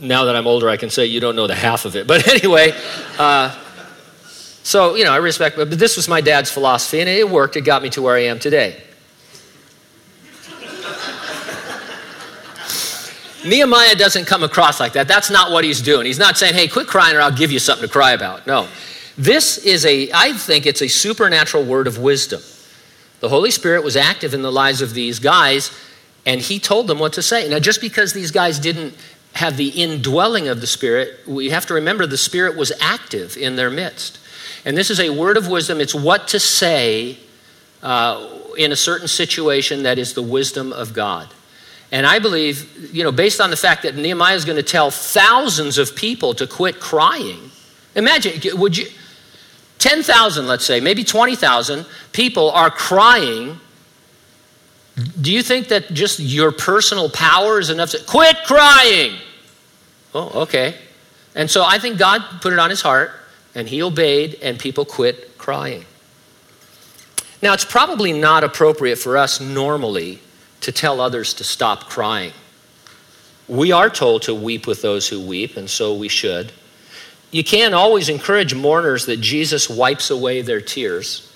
now 0.00 0.24
that 0.24 0.36
I'm 0.36 0.46
older, 0.46 0.68
I 0.68 0.76
can 0.76 0.90
say 0.90 1.06
you 1.06 1.20
don't 1.20 1.36
know 1.36 1.46
the 1.46 1.54
half 1.54 1.84
of 1.84 1.96
it. 1.96 2.06
But 2.12 2.28
anyway, 2.28 2.74
uh, 3.18 3.58
so, 4.62 4.94
you 4.94 5.04
know, 5.04 5.12
I 5.12 5.16
respect, 5.16 5.56
but 5.56 5.70
this 5.70 5.96
was 5.96 6.08
my 6.08 6.20
dad's 6.20 6.50
philosophy, 6.50 7.00
and 7.00 7.08
it 7.08 7.28
worked. 7.28 7.56
It 7.56 7.62
got 7.62 7.82
me 7.82 7.90
to 7.90 8.02
where 8.02 8.16
I 8.16 8.24
am 8.24 8.38
today. 8.38 8.80
Nehemiah 13.44 13.96
doesn't 13.96 14.26
come 14.26 14.44
across 14.44 14.78
like 14.78 14.92
that. 14.92 15.08
That's 15.08 15.30
not 15.30 15.50
what 15.50 15.64
he's 15.64 15.80
doing. 15.82 16.06
He's 16.06 16.18
not 16.18 16.38
saying, 16.38 16.54
hey, 16.54 16.68
quit 16.68 16.86
crying 16.86 17.16
or 17.16 17.20
I'll 17.20 17.36
give 17.36 17.50
you 17.50 17.58
something 17.58 17.88
to 17.88 17.92
cry 17.92 18.12
about. 18.12 18.46
No. 18.46 18.68
This 19.18 19.58
is 19.58 19.84
a, 19.84 20.10
I 20.12 20.32
think 20.32 20.64
it's 20.64 20.80
a 20.80 20.88
supernatural 20.88 21.64
word 21.64 21.86
of 21.86 21.98
wisdom. 21.98 22.40
The 23.20 23.28
Holy 23.28 23.50
Spirit 23.50 23.84
was 23.84 23.96
active 23.96 24.32
in 24.32 24.42
the 24.42 24.52
lives 24.52 24.80
of 24.80 24.94
these 24.94 25.18
guys, 25.18 25.70
and 26.24 26.40
he 26.40 26.58
told 26.58 26.86
them 26.86 26.98
what 26.98 27.14
to 27.14 27.22
say. 27.22 27.48
Now, 27.48 27.58
just 27.58 27.80
because 27.80 28.12
these 28.12 28.30
guys 28.30 28.58
didn't 28.58 28.94
have 29.34 29.56
the 29.56 29.68
indwelling 29.68 30.48
of 30.48 30.60
the 30.60 30.66
Spirit, 30.66 31.26
we 31.26 31.50
have 31.50 31.66
to 31.66 31.74
remember 31.74 32.06
the 32.06 32.18
Spirit 32.18 32.56
was 32.56 32.72
active 32.80 33.36
in 33.36 33.56
their 33.56 33.70
midst. 33.70 34.18
And 34.64 34.76
this 34.76 34.90
is 34.90 35.00
a 35.00 35.10
word 35.10 35.36
of 35.36 35.48
wisdom. 35.48 35.80
It's 35.80 35.94
what 35.94 36.28
to 36.28 36.38
say 36.38 37.18
uh, 37.82 38.28
in 38.56 38.70
a 38.72 38.76
certain 38.76 39.08
situation 39.08 39.82
that 39.84 39.98
is 39.98 40.14
the 40.14 40.22
wisdom 40.22 40.72
of 40.72 40.92
God. 40.92 41.28
And 41.90 42.06
I 42.06 42.20
believe, 42.20 42.94
you 42.94 43.04
know, 43.04 43.12
based 43.12 43.40
on 43.40 43.50
the 43.50 43.56
fact 43.56 43.82
that 43.82 43.96
Nehemiah 43.96 44.34
is 44.34 44.44
going 44.44 44.56
to 44.56 44.62
tell 44.62 44.90
thousands 44.90 45.76
of 45.76 45.94
people 45.94 46.32
to 46.34 46.46
quit 46.46 46.80
crying. 46.80 47.50
Imagine, 47.94 48.58
would 48.58 48.78
you, 48.78 48.86
10,000, 49.78 50.46
let's 50.46 50.64
say, 50.64 50.80
maybe 50.80 51.04
20,000 51.04 51.84
people 52.12 52.50
are 52.52 52.70
crying. 52.70 53.60
Do 55.20 55.32
you 55.32 55.42
think 55.42 55.68
that 55.68 55.92
just 55.92 56.18
your 56.18 56.52
personal 56.52 57.08
power 57.08 57.58
is 57.58 57.70
enough 57.70 57.90
to 57.90 57.98
quit 58.06 58.36
crying? 58.44 59.16
Oh, 60.14 60.42
okay. 60.42 60.74
And 61.34 61.50
so 61.50 61.64
I 61.64 61.78
think 61.78 61.98
God 61.98 62.22
put 62.42 62.52
it 62.52 62.58
on 62.58 62.68
his 62.68 62.82
heart 62.82 63.12
and 63.54 63.68
he 63.68 63.82
obeyed, 63.82 64.38
and 64.42 64.58
people 64.58 64.86
quit 64.86 65.36
crying. 65.36 65.84
Now, 67.42 67.52
it's 67.52 67.66
probably 67.66 68.12
not 68.12 68.44
appropriate 68.44 68.96
for 68.96 69.18
us 69.18 69.40
normally 69.40 70.20
to 70.62 70.72
tell 70.72 71.02
others 71.02 71.34
to 71.34 71.44
stop 71.44 71.90
crying. 71.90 72.32
We 73.48 73.70
are 73.72 73.90
told 73.90 74.22
to 74.22 74.34
weep 74.34 74.66
with 74.66 74.80
those 74.80 75.06
who 75.06 75.20
weep, 75.20 75.58
and 75.58 75.68
so 75.68 75.94
we 75.94 76.08
should. 76.08 76.50
You 77.30 77.44
can't 77.44 77.74
always 77.74 78.08
encourage 78.08 78.54
mourners 78.54 79.04
that 79.06 79.20
Jesus 79.20 79.68
wipes 79.68 80.10
away 80.10 80.40
their 80.42 80.60
tears 80.60 81.30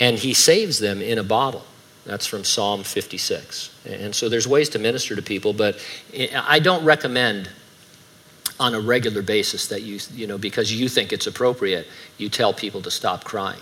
and 0.00 0.18
he 0.18 0.34
saves 0.34 0.78
them 0.78 1.00
in 1.00 1.18
a 1.18 1.22
bottle. 1.22 1.64
That's 2.06 2.26
from 2.26 2.44
Psalm 2.44 2.82
56. 2.82 3.74
And 3.86 4.14
so 4.14 4.28
there's 4.28 4.46
ways 4.46 4.68
to 4.70 4.78
minister 4.78 5.16
to 5.16 5.22
people, 5.22 5.52
but 5.52 5.84
I 6.34 6.58
don't 6.58 6.84
recommend 6.84 7.50
on 8.60 8.74
a 8.74 8.80
regular 8.80 9.22
basis 9.22 9.68
that 9.68 9.82
you, 9.82 9.98
you 10.12 10.26
know, 10.26 10.38
because 10.38 10.72
you 10.72 10.88
think 10.88 11.12
it's 11.12 11.26
appropriate, 11.26 11.86
you 12.18 12.28
tell 12.28 12.52
people 12.52 12.82
to 12.82 12.90
stop 12.90 13.24
crying. 13.24 13.60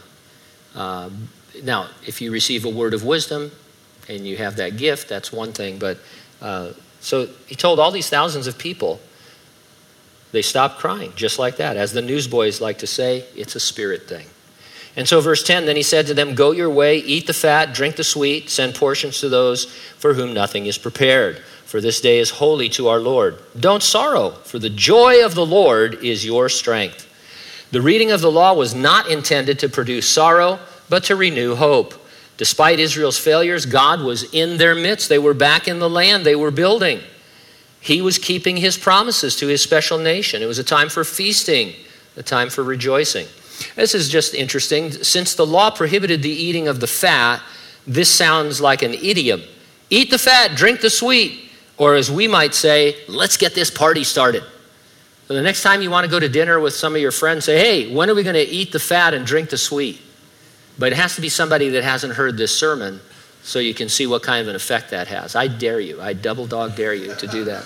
Um, 0.74 1.28
now, 1.62 1.88
if 2.06 2.20
you 2.20 2.30
receive 2.30 2.64
a 2.64 2.68
word 2.68 2.94
of 2.94 3.04
wisdom 3.04 3.50
and 4.08 4.26
you 4.26 4.36
have 4.38 4.56
that 4.56 4.76
gift, 4.76 5.08
that's 5.08 5.32
one 5.32 5.52
thing. 5.52 5.78
But 5.78 5.98
uh, 6.40 6.72
so 7.00 7.28
he 7.46 7.54
told 7.54 7.78
all 7.78 7.90
these 7.90 8.10
thousands 8.10 8.46
of 8.46 8.58
people, 8.58 9.00
they 10.32 10.42
stopped 10.42 10.78
crying 10.78 11.12
just 11.14 11.38
like 11.38 11.56
that. 11.56 11.76
As 11.76 11.92
the 11.92 12.02
newsboys 12.02 12.60
like 12.60 12.78
to 12.78 12.86
say, 12.86 13.24
it's 13.36 13.54
a 13.54 13.60
spirit 13.60 14.08
thing. 14.08 14.26
And 14.96 15.08
so, 15.08 15.20
verse 15.20 15.42
10 15.42 15.66
then 15.66 15.76
he 15.76 15.82
said 15.82 16.06
to 16.06 16.14
them, 16.14 16.34
Go 16.34 16.50
your 16.50 16.70
way, 16.70 16.98
eat 16.98 17.26
the 17.26 17.32
fat, 17.32 17.72
drink 17.72 17.96
the 17.96 18.04
sweet, 18.04 18.50
send 18.50 18.74
portions 18.74 19.20
to 19.20 19.28
those 19.28 19.64
for 19.64 20.14
whom 20.14 20.34
nothing 20.34 20.66
is 20.66 20.78
prepared. 20.78 21.38
For 21.64 21.80
this 21.80 22.02
day 22.02 22.18
is 22.18 22.28
holy 22.28 22.68
to 22.70 22.88
our 22.88 23.00
Lord. 23.00 23.38
Don't 23.58 23.82
sorrow, 23.82 24.30
for 24.30 24.58
the 24.58 24.68
joy 24.68 25.24
of 25.24 25.34
the 25.34 25.46
Lord 25.46 26.04
is 26.04 26.26
your 26.26 26.50
strength. 26.50 27.08
The 27.70 27.80
reading 27.80 28.10
of 28.10 28.20
the 28.20 28.30
law 28.30 28.52
was 28.52 28.74
not 28.74 29.08
intended 29.08 29.58
to 29.60 29.70
produce 29.70 30.06
sorrow 30.06 30.58
but 30.90 31.04
to 31.04 31.16
renew 31.16 31.54
hope. 31.54 31.94
Despite 32.36 32.78
Israel's 32.78 33.16
failures, 33.16 33.64
God 33.64 34.02
was 34.02 34.24
in 34.34 34.58
their 34.58 34.74
midst. 34.74 35.08
They 35.08 35.18
were 35.18 35.32
back 35.32 35.66
in 35.66 35.78
the 35.78 35.88
land 35.88 36.26
they 36.26 36.36
were 36.36 36.50
building. 36.50 37.00
He 37.80 38.02
was 38.02 38.18
keeping 38.18 38.58
his 38.58 38.76
promises 38.76 39.34
to 39.36 39.46
his 39.46 39.62
special 39.62 39.96
nation. 39.96 40.42
It 40.42 40.46
was 40.46 40.58
a 40.58 40.64
time 40.64 40.90
for 40.90 41.02
feasting, 41.02 41.74
a 42.16 42.22
time 42.22 42.50
for 42.50 42.62
rejoicing. 42.62 43.26
This 43.74 43.94
is 43.94 44.08
just 44.08 44.34
interesting. 44.34 44.90
Since 44.90 45.34
the 45.34 45.46
law 45.46 45.70
prohibited 45.70 46.22
the 46.22 46.30
eating 46.30 46.68
of 46.68 46.80
the 46.80 46.86
fat, 46.86 47.40
this 47.86 48.10
sounds 48.10 48.60
like 48.60 48.82
an 48.82 48.94
idiom. 48.94 49.42
Eat 49.90 50.10
the 50.10 50.18
fat, 50.18 50.56
drink 50.56 50.80
the 50.80 50.90
sweet. 50.90 51.50
Or 51.78 51.94
as 51.94 52.10
we 52.10 52.28
might 52.28 52.54
say, 52.54 52.96
let's 53.08 53.36
get 53.36 53.54
this 53.54 53.70
party 53.70 54.04
started. 54.04 54.44
So 55.28 55.34
the 55.34 55.42
next 55.42 55.62
time 55.62 55.82
you 55.82 55.90
want 55.90 56.04
to 56.04 56.10
go 56.10 56.20
to 56.20 56.28
dinner 56.28 56.60
with 56.60 56.74
some 56.74 56.94
of 56.94 57.00
your 57.00 57.12
friends, 57.12 57.44
say, 57.44 57.58
hey, 57.58 57.94
when 57.94 58.10
are 58.10 58.14
we 58.14 58.22
going 58.22 58.34
to 58.34 58.40
eat 58.40 58.72
the 58.72 58.78
fat 58.78 59.14
and 59.14 59.26
drink 59.26 59.50
the 59.50 59.58
sweet? 59.58 60.00
But 60.78 60.92
it 60.92 60.96
has 60.96 61.14
to 61.16 61.20
be 61.20 61.28
somebody 61.28 61.70
that 61.70 61.84
hasn't 61.84 62.14
heard 62.14 62.36
this 62.36 62.56
sermon 62.56 63.00
so 63.42 63.58
you 63.58 63.74
can 63.74 63.88
see 63.88 64.06
what 64.06 64.22
kind 64.22 64.42
of 64.42 64.48
an 64.48 64.56
effect 64.56 64.90
that 64.90 65.08
has. 65.08 65.34
I 65.34 65.48
dare 65.48 65.80
you, 65.80 66.00
I 66.00 66.12
double 66.12 66.46
dog 66.46 66.76
dare 66.76 66.94
you 66.94 67.14
to 67.14 67.26
do 67.26 67.44
that. 67.44 67.64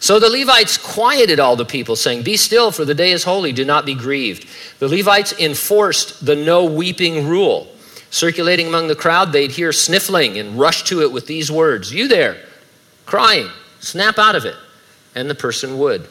So 0.00 0.18
the 0.18 0.30
Levites 0.30 0.78
quieted 0.78 1.40
all 1.40 1.56
the 1.56 1.64
people, 1.64 1.96
saying, 1.96 2.22
Be 2.22 2.36
still, 2.36 2.70
for 2.70 2.84
the 2.84 2.94
day 2.94 3.10
is 3.12 3.24
holy, 3.24 3.52
do 3.52 3.64
not 3.64 3.84
be 3.84 3.94
grieved. 3.94 4.46
The 4.78 4.88
Levites 4.88 5.32
enforced 5.38 6.24
the 6.24 6.36
no 6.36 6.64
weeping 6.64 7.26
rule. 7.26 7.66
Circulating 8.10 8.68
among 8.68 8.88
the 8.88 8.94
crowd, 8.94 9.32
they'd 9.32 9.50
hear 9.50 9.72
sniffling 9.72 10.38
and 10.38 10.58
rush 10.58 10.84
to 10.84 11.02
it 11.02 11.12
with 11.12 11.26
these 11.26 11.50
words 11.50 11.92
You 11.92 12.08
there, 12.08 12.44
crying, 13.06 13.48
snap 13.80 14.18
out 14.18 14.36
of 14.36 14.44
it. 14.44 14.56
And 15.14 15.28
the 15.28 15.34
person 15.34 15.78
would. 15.78 16.06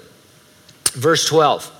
Verse 0.93 1.25
12 1.25 1.73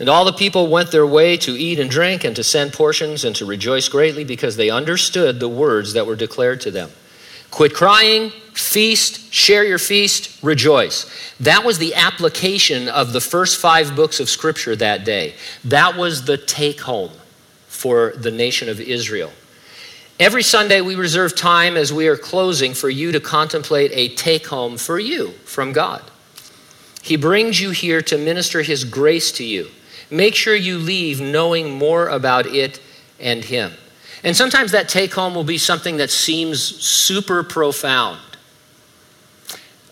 and 0.00 0.08
all 0.08 0.24
the 0.24 0.32
people 0.32 0.68
went 0.68 0.90
their 0.90 1.06
way 1.06 1.36
to 1.36 1.52
eat 1.52 1.78
and 1.78 1.90
drink 1.90 2.24
and 2.24 2.34
to 2.34 2.42
send 2.42 2.72
portions 2.72 3.22
and 3.22 3.36
to 3.36 3.44
rejoice 3.44 3.86
greatly 3.86 4.24
because 4.24 4.56
they 4.56 4.70
understood 4.70 5.38
the 5.38 5.48
words 5.48 5.92
that 5.92 6.06
were 6.06 6.16
declared 6.16 6.62
to 6.62 6.70
them. 6.70 6.90
Quit 7.50 7.74
crying, 7.74 8.30
feast, 8.54 9.32
share 9.32 9.64
your 9.64 9.78
feast, 9.78 10.42
rejoice. 10.42 11.06
That 11.40 11.64
was 11.64 11.78
the 11.78 11.94
application 11.94 12.88
of 12.88 13.12
the 13.12 13.20
first 13.20 13.58
five 13.58 13.96
books 13.96 14.20
of 14.20 14.28
Scripture 14.28 14.76
that 14.76 15.04
day. 15.04 15.34
That 15.64 15.96
was 15.96 16.24
the 16.24 16.36
take 16.36 16.80
home 16.80 17.10
for 17.66 18.12
the 18.16 18.30
nation 18.30 18.68
of 18.68 18.80
Israel. 18.80 19.32
Every 20.20 20.42
Sunday, 20.42 20.82
we 20.82 20.96
reserve 20.96 21.34
time 21.34 21.78
as 21.78 21.94
we 21.94 22.06
are 22.06 22.16
closing 22.16 22.74
for 22.74 22.90
you 22.90 23.10
to 23.12 23.20
contemplate 23.20 23.90
a 23.94 24.14
take 24.14 24.46
home 24.48 24.76
for 24.76 24.98
you 24.98 25.30
from 25.44 25.72
God. 25.72 26.02
He 27.02 27.16
brings 27.16 27.58
you 27.58 27.70
here 27.70 28.02
to 28.02 28.18
minister 28.18 28.60
His 28.60 28.84
grace 28.84 29.32
to 29.32 29.44
you. 29.44 29.68
Make 30.10 30.34
sure 30.34 30.54
you 30.54 30.76
leave 30.76 31.20
knowing 31.20 31.70
more 31.70 32.08
about 32.08 32.46
it 32.46 32.80
and 33.18 33.42
Him. 33.42 33.72
And 34.22 34.36
sometimes 34.36 34.72
that 34.72 34.88
take 34.88 35.14
home 35.14 35.34
will 35.34 35.44
be 35.44 35.58
something 35.58 35.96
that 35.96 36.10
seems 36.10 36.62
super 36.62 37.42
profound. 37.42 38.20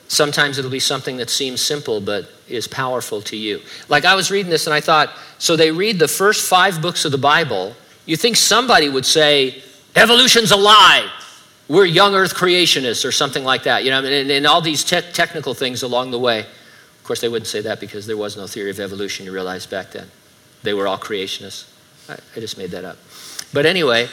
Sometimes 0.09 0.59
it'll 0.59 0.71
be 0.71 0.81
something 0.81 1.19
that 1.19 1.31
seems 1.31 1.61
simple 1.61 2.01
but 2.01 2.31
is 2.49 2.67
powerful 2.67 3.21
to 3.23 3.37
you. 3.37 3.61
Like 3.88 4.05
I 4.05 4.14
was 4.14 4.31
reading 4.31 4.51
this 4.51 4.67
and 4.67 4.75
I 4.75 4.81
thought, 4.81 5.11
so 5.38 5.55
they 5.57 5.71
read 5.71 5.99
the 5.99 6.09
first 6.09 6.49
five 6.49 6.81
books 6.81 7.05
of 7.05 7.12
the 7.12 7.19
Bible. 7.19 7.75
You 8.07 8.17
think 8.17 8.37
somebody 8.37 8.88
would 8.88 9.05
say, 9.05 9.62
evolution's 9.95 10.51
a 10.51 10.57
lie. 10.57 11.11
We're 11.69 11.85
young 11.85 12.14
earth 12.14 12.35
creationists 12.35 13.05
or 13.05 13.12
something 13.12 13.45
like 13.45 13.64
that. 13.64 13.85
You 13.85 13.91
know, 13.91 13.99
and, 13.99 14.31
and 14.31 14.47
all 14.47 14.62
these 14.62 14.83
te- 14.83 15.12
technical 15.12 15.53
things 15.53 15.83
along 15.83 16.11
the 16.11 16.19
way 16.19 16.41
Of 16.41 17.05
course, 17.05 17.21
they 17.21 17.29
wouldn't 17.29 17.47
say 17.47 17.61
that 17.62 17.81
because 17.81 18.07
there 18.07 18.17
was 18.17 18.37
no 18.37 18.47
theory 18.47 18.71
of 18.71 18.81
evolution, 18.81 19.25
you 19.27 19.33
realize, 19.33 19.67
back 19.67 19.93
then. 19.93 20.11
They 20.62 20.75
were 20.75 20.87
all 20.87 20.99
creationists. 20.99 21.64
I, 22.09 22.18
I 22.37 22.40
just 22.40 22.59
made 22.59 22.71
that 22.71 22.85
up. 22.85 22.99
But 23.53 23.66
anyway, 23.66 24.09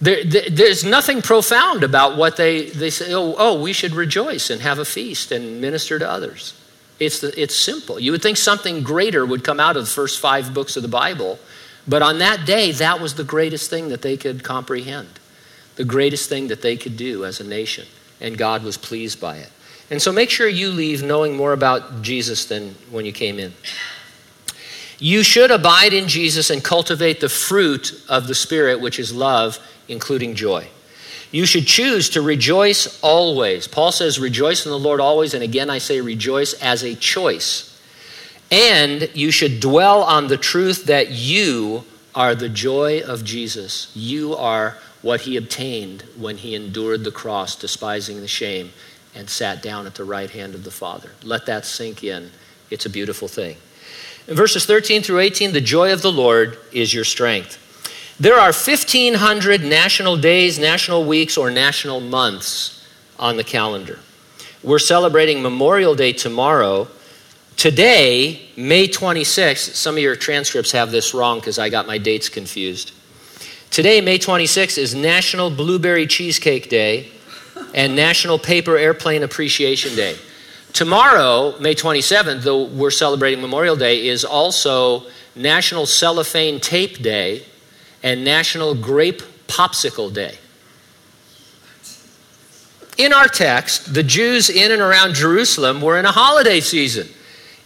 there, 0.00 0.24
there, 0.24 0.50
there's 0.50 0.84
nothing 0.84 1.22
profound 1.22 1.84
about 1.84 2.16
what 2.16 2.36
they, 2.36 2.70
they 2.70 2.90
say, 2.90 3.12
oh, 3.12 3.34
oh, 3.38 3.60
we 3.60 3.72
should 3.72 3.92
rejoice 3.92 4.50
and 4.50 4.60
have 4.60 4.78
a 4.78 4.84
feast 4.84 5.30
and 5.30 5.60
minister 5.60 5.98
to 5.98 6.08
others. 6.08 6.58
It's, 6.98 7.20
the, 7.20 7.40
it's 7.40 7.56
simple. 7.56 7.98
You 8.00 8.12
would 8.12 8.22
think 8.22 8.36
something 8.36 8.82
greater 8.82 9.24
would 9.24 9.44
come 9.44 9.60
out 9.60 9.76
of 9.76 9.84
the 9.84 9.90
first 9.90 10.20
five 10.20 10.52
books 10.52 10.76
of 10.76 10.82
the 10.82 10.88
Bible, 10.88 11.38
but 11.86 12.02
on 12.02 12.18
that 12.18 12.46
day, 12.46 12.72
that 12.72 13.00
was 13.00 13.14
the 13.14 13.24
greatest 13.24 13.70
thing 13.70 13.88
that 13.88 14.02
they 14.02 14.16
could 14.16 14.44
comprehend, 14.44 15.08
the 15.76 15.84
greatest 15.84 16.28
thing 16.28 16.48
that 16.48 16.62
they 16.62 16.76
could 16.76 16.96
do 16.96 17.24
as 17.24 17.40
a 17.40 17.44
nation, 17.44 17.86
and 18.20 18.38
God 18.38 18.62
was 18.62 18.76
pleased 18.76 19.20
by 19.20 19.36
it. 19.36 19.50
And 19.90 20.00
so 20.00 20.12
make 20.12 20.30
sure 20.30 20.48
you 20.48 20.70
leave 20.70 21.02
knowing 21.02 21.36
more 21.36 21.52
about 21.52 22.02
Jesus 22.02 22.46
than 22.46 22.76
when 22.90 23.04
you 23.04 23.12
came 23.12 23.38
in. 23.38 23.52
You 25.02 25.24
should 25.24 25.50
abide 25.50 25.92
in 25.92 26.06
Jesus 26.06 26.48
and 26.48 26.62
cultivate 26.62 27.18
the 27.18 27.28
fruit 27.28 28.04
of 28.08 28.28
the 28.28 28.36
Spirit, 28.36 28.80
which 28.80 29.00
is 29.00 29.12
love, 29.12 29.58
including 29.88 30.36
joy. 30.36 30.68
You 31.32 31.44
should 31.44 31.66
choose 31.66 32.10
to 32.10 32.22
rejoice 32.22 33.00
always. 33.02 33.66
Paul 33.66 33.90
says, 33.90 34.20
Rejoice 34.20 34.64
in 34.64 34.70
the 34.70 34.78
Lord 34.78 35.00
always. 35.00 35.34
And 35.34 35.42
again, 35.42 35.70
I 35.70 35.78
say 35.78 36.00
rejoice 36.00 36.52
as 36.62 36.84
a 36.84 36.94
choice. 36.94 37.76
And 38.52 39.10
you 39.12 39.32
should 39.32 39.58
dwell 39.58 40.04
on 40.04 40.28
the 40.28 40.36
truth 40.36 40.84
that 40.84 41.10
you 41.10 41.82
are 42.14 42.36
the 42.36 42.48
joy 42.48 43.00
of 43.00 43.24
Jesus. 43.24 43.90
You 43.96 44.36
are 44.36 44.78
what 45.00 45.22
he 45.22 45.36
obtained 45.36 46.02
when 46.16 46.36
he 46.36 46.54
endured 46.54 47.02
the 47.02 47.10
cross, 47.10 47.56
despising 47.56 48.20
the 48.20 48.28
shame 48.28 48.70
and 49.16 49.28
sat 49.28 49.64
down 49.64 49.88
at 49.88 49.96
the 49.96 50.04
right 50.04 50.30
hand 50.30 50.54
of 50.54 50.62
the 50.62 50.70
Father. 50.70 51.10
Let 51.24 51.46
that 51.46 51.64
sink 51.64 52.04
in. 52.04 52.30
It's 52.70 52.86
a 52.86 52.90
beautiful 52.90 53.26
thing. 53.26 53.56
In 54.28 54.36
verses 54.36 54.64
13 54.66 55.02
through 55.02 55.18
18, 55.18 55.52
the 55.52 55.60
joy 55.60 55.92
of 55.92 56.02
the 56.02 56.12
Lord 56.12 56.58
is 56.72 56.94
your 56.94 57.04
strength. 57.04 57.58
There 58.20 58.38
are 58.38 58.52
1,500 58.52 59.64
national 59.64 60.16
days, 60.16 60.58
national 60.58 61.04
weeks, 61.04 61.36
or 61.36 61.50
national 61.50 62.00
months 62.00 62.86
on 63.18 63.36
the 63.36 63.44
calendar. 63.44 63.98
We're 64.62 64.78
celebrating 64.78 65.42
Memorial 65.42 65.96
Day 65.96 66.12
tomorrow. 66.12 66.86
Today, 67.56 68.48
May 68.56 68.86
26th, 68.86 69.74
some 69.74 69.96
of 69.96 70.02
your 70.02 70.14
transcripts 70.14 70.70
have 70.70 70.92
this 70.92 71.14
wrong 71.14 71.40
because 71.40 71.58
I 71.58 71.68
got 71.68 71.88
my 71.88 71.98
dates 71.98 72.28
confused. 72.28 72.92
Today, 73.70 74.00
May 74.00 74.18
26th, 74.18 74.78
is 74.78 74.94
National 74.94 75.50
Blueberry 75.50 76.06
Cheesecake 76.06 76.68
Day 76.68 77.08
and 77.74 77.96
National 77.96 78.38
Paper 78.38 78.76
Airplane 78.76 79.24
Appreciation 79.24 79.96
Day. 79.96 80.16
Tomorrow, 80.72 81.58
May 81.60 81.74
27th, 81.74 82.42
though 82.42 82.64
we're 82.64 82.90
celebrating 82.90 83.42
Memorial 83.42 83.76
Day, 83.76 84.06
is 84.06 84.24
also 84.24 85.04
National 85.34 85.84
Cellophane 85.84 86.60
Tape 86.60 87.02
Day 87.02 87.44
and 88.02 88.24
National 88.24 88.74
Grape 88.74 89.22
Popsicle 89.48 90.12
Day. 90.12 90.38
In 92.96 93.12
our 93.12 93.28
text, 93.28 93.92
the 93.92 94.02
Jews 94.02 94.48
in 94.48 94.70
and 94.72 94.80
around 94.80 95.14
Jerusalem 95.14 95.80
were 95.82 95.98
in 95.98 96.06
a 96.06 96.12
holiday 96.12 96.60
season. 96.60 97.08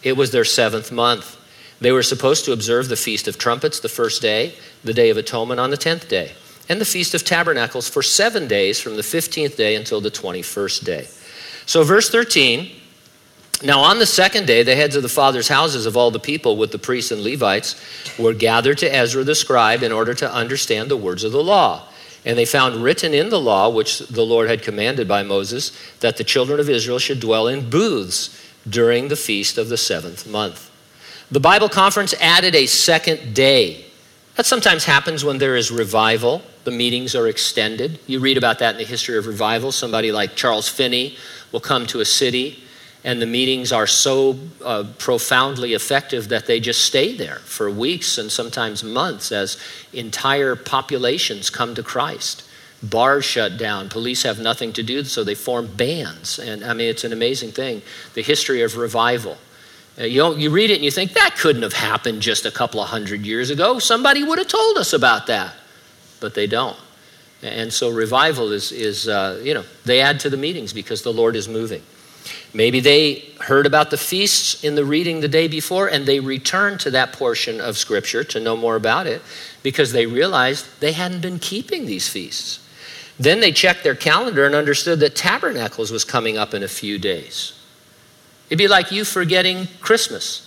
It 0.03 0.16
was 0.16 0.33
their 0.33 0.45
seventh 0.45 0.90
month. 0.90 1.37
They 1.81 1.92
were 1.92 2.03
supposed 2.03 2.45
to 2.47 2.53
observe 2.53 2.88
the 2.88 2.97
Feast 2.97 3.29
of 3.29 3.38
Trumpets 3.38 3.81
the 3.81 3.88
first 3.88 4.21
day, 4.21 4.55
the 4.83 4.95
Day 4.95 5.11
of 5.11 5.16
Atonement 5.16 5.61
on 5.61 5.71
the 5.71 5.77
tenth 5.77 6.09
day, 6.09 6.33
and 6.69 6.81
the 6.81 6.85
Feast 6.85 7.14
of 7.14 7.25
Tabernacles 7.25 7.88
for 7.88 8.03
seven 8.03 8.49
days 8.49 8.81
from 8.81 8.97
the 8.97 9.03
15th 9.03 9.57
day 9.57 9.77
until 9.77 10.01
the 10.01 10.11
21st 10.11 10.85
day. 10.85 11.07
So, 11.66 11.85
verse 11.85 12.09
13 12.09 12.71
now, 13.62 13.81
on 13.81 13.99
the 13.99 14.07
second 14.07 14.47
day, 14.47 14.62
the 14.62 14.77
heads 14.77 14.97
of 14.97 15.03
the 15.03 15.09
fathers' 15.09 15.49
houses 15.49 15.87
of 15.87 15.97
all 15.97 16.11
the 16.11 16.19
people, 16.19 16.57
with 16.57 16.73
the 16.73 16.79
priests 16.79 17.11
and 17.11 17.23
Levites, 17.23 17.75
were 18.19 18.35
gathered 18.35 18.79
to 18.79 18.95
Ezra 18.95 19.25
the 19.25 19.35
scribe 19.35 19.83
in 19.83 19.92
order 19.92 20.14
to 20.14 20.33
understand 20.33 20.90
the 20.90 20.97
words 20.97 21.25
of 21.25 21.33
the 21.33 21.42
law. 21.42 21.88
And 22.25 22.37
they 22.37 22.45
found 22.45 22.83
written 22.83 23.14
in 23.14 23.31
the 23.31 23.40
law, 23.40 23.69
which 23.69 24.01
the 24.01 24.27
Lord 24.27 24.49
had 24.49 24.62
commanded 24.62 25.09
by 25.09 25.23
Moses, 25.23 25.73
that 26.01 26.16
the 26.16 26.25
children 26.25 26.61
of 26.61 26.69
Israel 26.69 26.99
should 26.99 27.21
dwell 27.21 27.47
in 27.47 27.71
booths 27.71 28.42
during 28.69 29.09
the 29.09 29.16
feast 29.16 29.59
of 29.59 29.69
the 29.69 29.77
seventh 29.77 30.27
month. 30.27 30.71
The 31.31 31.40
Bible 31.40 31.69
conference 31.69 32.14
added 32.21 32.55
a 32.55 32.66
second 32.66 33.35
day. 33.35 33.87
That 34.35 34.45
sometimes 34.45 34.85
happens 34.85 35.25
when 35.25 35.38
there 35.38 35.57
is 35.57 35.71
revival. 35.71 36.42
The 36.64 36.73
meetings 36.73 37.14
are 37.14 37.27
extended. 37.27 38.01
You 38.07 38.21
read 38.21 38.37
about 38.37 38.59
that 38.59 38.75
in 38.75 38.79
the 38.79 38.85
history 38.85 39.16
of 39.16 39.27
revival. 39.27 39.73
Somebody 39.73 40.12
like 40.12 40.35
Charles 40.35 40.69
Finney 40.69 41.16
will 41.53 41.61
come 41.61 41.87
to 41.87 42.01
a 42.01 42.05
city 42.05 42.62
and 43.07 43.23
the 43.23 43.27
meetings 43.27 43.71
are 43.71 43.87
so 43.87 44.37
uh, 44.64 44.83
profoundly 44.99 45.75
effective 45.75 46.29
that 46.31 46.47
they 46.47 46.59
just 46.59 46.85
stay 46.85 47.16
there 47.16 47.37
for 47.37 47.71
weeks 47.71 48.19
and 48.19 48.33
sometimes 48.33 48.83
months 48.83 49.31
as 49.31 49.59
entire 49.92 50.57
populations 50.57 51.49
come 51.49 51.73
to 51.77 51.85
Christ. 51.85 52.42
Bars 52.83 53.25
shut 53.25 53.59
down, 53.59 53.88
police 53.88 54.25
have 54.25 54.40
nothing 54.40 54.73
to 54.73 54.83
do, 54.83 55.05
so 55.05 55.23
they 55.23 55.37
form 55.37 55.69
bands. 55.69 56.40
And 56.40 56.64
I 56.64 56.73
mean, 56.73 56.88
it's 56.88 57.05
an 57.05 57.12
amazing 57.12 57.53
thing. 57.53 57.81
The 58.14 58.23
history 58.23 58.62
of 58.62 58.77
revival. 58.77 59.38
Uh, 59.97 60.03
you, 60.03 60.35
you 60.35 60.51
read 60.51 60.71
it 60.71 60.75
and 60.75 60.85
you 60.85 60.90
think 60.90 61.12
that 61.12 61.37
couldn't 61.38 61.62
have 61.62 61.75
happened 61.75 62.23
just 62.23 62.45
a 62.45 62.51
couple 62.51 62.81
of 62.81 62.88
hundred 62.88 63.25
years 63.25 63.51
ago. 63.51 63.79
Somebody 63.79 64.25
would 64.25 64.38
have 64.38 64.49
told 64.49 64.79
us 64.79 64.92
about 64.92 65.29
that. 65.29 65.55
But 66.19 66.35
they 66.35 66.49
don't. 66.49 66.77
And 67.40 67.73
so 67.73 67.88
revival 67.90 68.51
is, 68.51 68.73
is 68.73 69.07
uh, 69.07 69.40
you 69.45 69.55
know, 69.55 69.64
they 69.85 70.01
add 70.01 70.19
to 70.21 70.31
the 70.31 70.37
meetings 70.37 70.73
because 70.73 71.03
the 71.03 71.12
Lord 71.12 71.37
is 71.37 71.47
moving. 71.47 71.83
Maybe 72.53 72.81
they 72.81 73.25
heard 73.41 73.67
about 73.67 73.91
the 73.91 73.97
feasts 73.97 74.65
in 74.65 74.75
the 74.75 74.85
reading 74.85 75.21
the 75.21 75.29
day 75.29 75.49
before 75.49 75.89
and 75.89 76.07
they 76.07 76.21
returned 76.21 76.81
to 76.81 76.91
that 76.93 77.12
portion 77.12 77.61
of 77.61 77.77
Scripture 77.77 78.25
to 78.25 78.41
know 78.41 78.57
more 78.57 78.77
about 78.77 79.07
it 79.07 79.23
because 79.62 79.93
they 79.93 80.07
realized 80.07 80.67
they 80.81 80.93
hadn't 80.93 81.21
been 81.21 81.39
keeping 81.39 81.87
these 81.87 82.09
feasts. 82.09 82.67
Then 83.19 83.41
they 83.41 83.53
checked 83.53 83.83
their 83.83 83.95
calendar 83.95 84.47
and 84.47 84.55
understood 84.55 85.01
that 85.01 85.15
Tabernacles 85.15 85.91
was 85.91 86.05
coming 86.05 86.37
up 86.37 86.55
in 86.55 86.62
a 86.62 86.69
few 86.69 86.99
days. 86.99 87.53
It'd 88.49 88.59
be 88.59 88.69
like 88.69 88.93
you 88.93 89.05
forgetting 89.05 89.69
Christmas. 89.81 90.43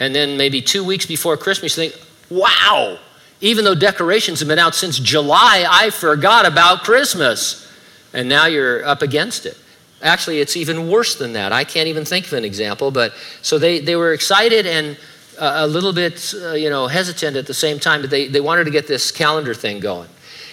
And 0.00 0.14
then 0.14 0.36
maybe 0.36 0.60
two 0.60 0.84
weeks 0.84 1.06
before 1.06 1.36
Christmas, 1.36 1.76
you 1.76 1.88
think, 1.90 2.02
wow, 2.30 2.98
even 3.40 3.64
though 3.64 3.74
decorations 3.74 4.40
have 4.40 4.48
been 4.48 4.58
out 4.58 4.74
since 4.74 4.98
July, 4.98 5.66
I 5.68 5.90
forgot 5.90 6.46
about 6.46 6.82
Christmas. 6.82 7.70
And 8.12 8.28
now 8.28 8.46
you're 8.46 8.84
up 8.84 9.02
against 9.02 9.44
it. 9.46 9.56
Actually, 10.04 10.40
it's 10.40 10.54
even 10.54 10.88
worse 10.88 11.16
than 11.16 11.32
that. 11.32 11.50
I 11.50 11.64
can't 11.64 11.88
even 11.88 12.04
think 12.04 12.26
of 12.26 12.34
an 12.34 12.44
example, 12.44 12.90
but 12.90 13.14
so 13.40 13.58
they, 13.58 13.80
they 13.80 13.96
were 13.96 14.12
excited 14.12 14.66
and 14.66 14.98
uh, 15.38 15.54
a 15.56 15.66
little 15.66 15.94
bit, 15.94 16.34
uh, 16.42 16.52
you 16.52 16.68
know, 16.68 16.86
hesitant 16.86 17.36
at 17.36 17.46
the 17.46 17.54
same 17.54 17.80
time, 17.80 18.02
but 18.02 18.10
they, 18.10 18.28
they 18.28 18.40
wanted 18.40 18.64
to 18.64 18.70
get 18.70 18.86
this 18.86 19.10
calendar 19.10 19.54
thing 19.54 19.80
going. 19.80 20.08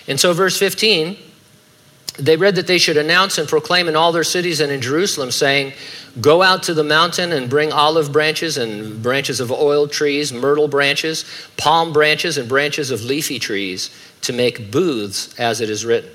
And 0.07 0.17
so, 0.17 0.31
verse 0.33 0.57
15, 0.57 1.17
they 2.17 2.37
read 2.37 2.55
that 2.55 2.65
they 2.65 2.77
should 2.77 2.95
announce 2.95 3.37
and 3.37 3.47
proclaim 3.47 3.89
in 3.89 3.95
all 3.97 4.13
their 4.13 4.23
cities 4.23 4.61
and 4.61 4.71
in 4.71 4.81
Jerusalem, 4.81 5.31
saying, 5.31 5.73
Go 6.21 6.41
out 6.41 6.63
to 6.63 6.73
the 6.73 6.83
mountain 6.83 7.33
and 7.33 7.49
bring 7.49 7.73
olive 7.73 8.11
branches 8.13 8.57
and 8.57 9.03
branches 9.03 9.41
of 9.41 9.51
oil 9.51 9.85
trees, 9.87 10.31
myrtle 10.31 10.69
branches, 10.69 11.25
palm 11.57 11.91
branches, 11.91 12.37
and 12.37 12.47
branches 12.47 12.89
of 12.89 13.03
leafy 13.03 13.37
trees 13.37 13.89
to 14.21 14.31
make 14.31 14.71
booths, 14.71 15.37
as 15.37 15.59
it 15.59 15.69
is 15.69 15.83
written. 15.85 16.09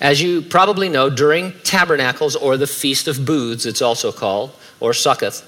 As 0.00 0.22
you 0.22 0.42
probably 0.42 0.88
know, 0.88 1.10
during 1.10 1.52
tabernacles 1.64 2.36
or 2.36 2.56
the 2.56 2.66
Feast 2.66 3.08
of 3.08 3.24
Booths, 3.24 3.66
it's 3.66 3.82
also 3.82 4.12
called, 4.12 4.52
or 4.80 4.94
Succoth, 4.94 5.44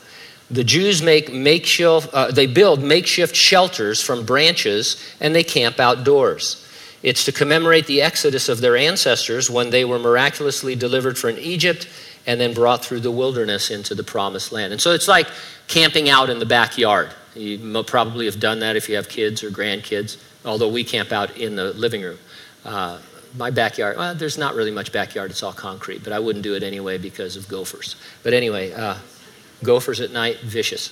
the 0.51 0.65
Jews 0.65 1.01
make 1.01 1.33
makeshift, 1.33 2.13
uh, 2.13 2.33
they 2.33 2.47
build 2.47 2.83
makeshift 2.83 3.37
shelters 3.37 4.03
from 4.03 4.27
branches 4.27 5.01
and 5.21 5.35
they 5.35 5.45
camp 5.45 5.79
outdoors. 5.79 6.67
It's 7.03 7.25
to 7.27 7.33
commemorate 7.33 7.87
the 7.87 8.03
exodus 8.03 8.49
of 8.49 8.61
their 8.61 8.77
ancestors 8.77 9.49
when 9.49 9.71
they 9.71 9.85
were 9.85 9.99
miraculously 9.99 10.75
delivered 10.75 11.17
from 11.17 11.39
Egypt 11.39 11.89
and 12.27 12.41
then 12.41 12.53
brought 12.53 12.85
through 12.85 13.01
the 13.01 13.11
wilderness 13.11 13.71
into 13.71 13.95
the 13.95 14.03
promised 14.03 14.53
land. 14.53 14.73
And 14.73 14.83
so 14.83 14.93
it's 14.93 15.09
like 15.09 15.29
camping 15.69 16.11
out 16.11 16.29
in 16.29 16.41
the 16.41 16.47
backyard. 16.47 17.11
You 17.35 17.83
probably 17.85 18.27
have 18.27 18.41
done 18.41 18.59
that 18.59 18.77
if 18.77 18.89
you 18.89 18.97
have 18.97 19.09
kids 19.09 19.43
or 19.43 19.51
grandkids, 19.51 20.19
although 20.45 20.69
we 20.69 20.85
camp 20.85 21.13
out 21.13 21.37
in 21.39 21.55
the 21.55 21.73
living 21.73 22.03
room. 22.03 22.19
Uh, 22.65 22.99
my 23.37 23.51
backyard, 23.51 23.97
well, 23.97 24.15
there's 24.15 24.39
not 24.39 24.55
really 24.55 24.71
much 24.71 24.93
backyard, 24.93 25.31
it's 25.31 25.43
all 25.43 25.53
concrete, 25.53 26.03
but 26.03 26.13
I 26.13 26.19
wouldn't 26.19 26.43
do 26.43 26.55
it 26.55 26.63
anyway 26.63 26.99
because 26.99 27.37
of 27.37 27.49
gophers. 27.49 27.97
But 28.23 28.33
anyway, 28.33 28.73
uh, 28.73 28.97
gophers 29.63 30.01
at 30.01 30.11
night, 30.11 30.41
vicious. 30.41 30.89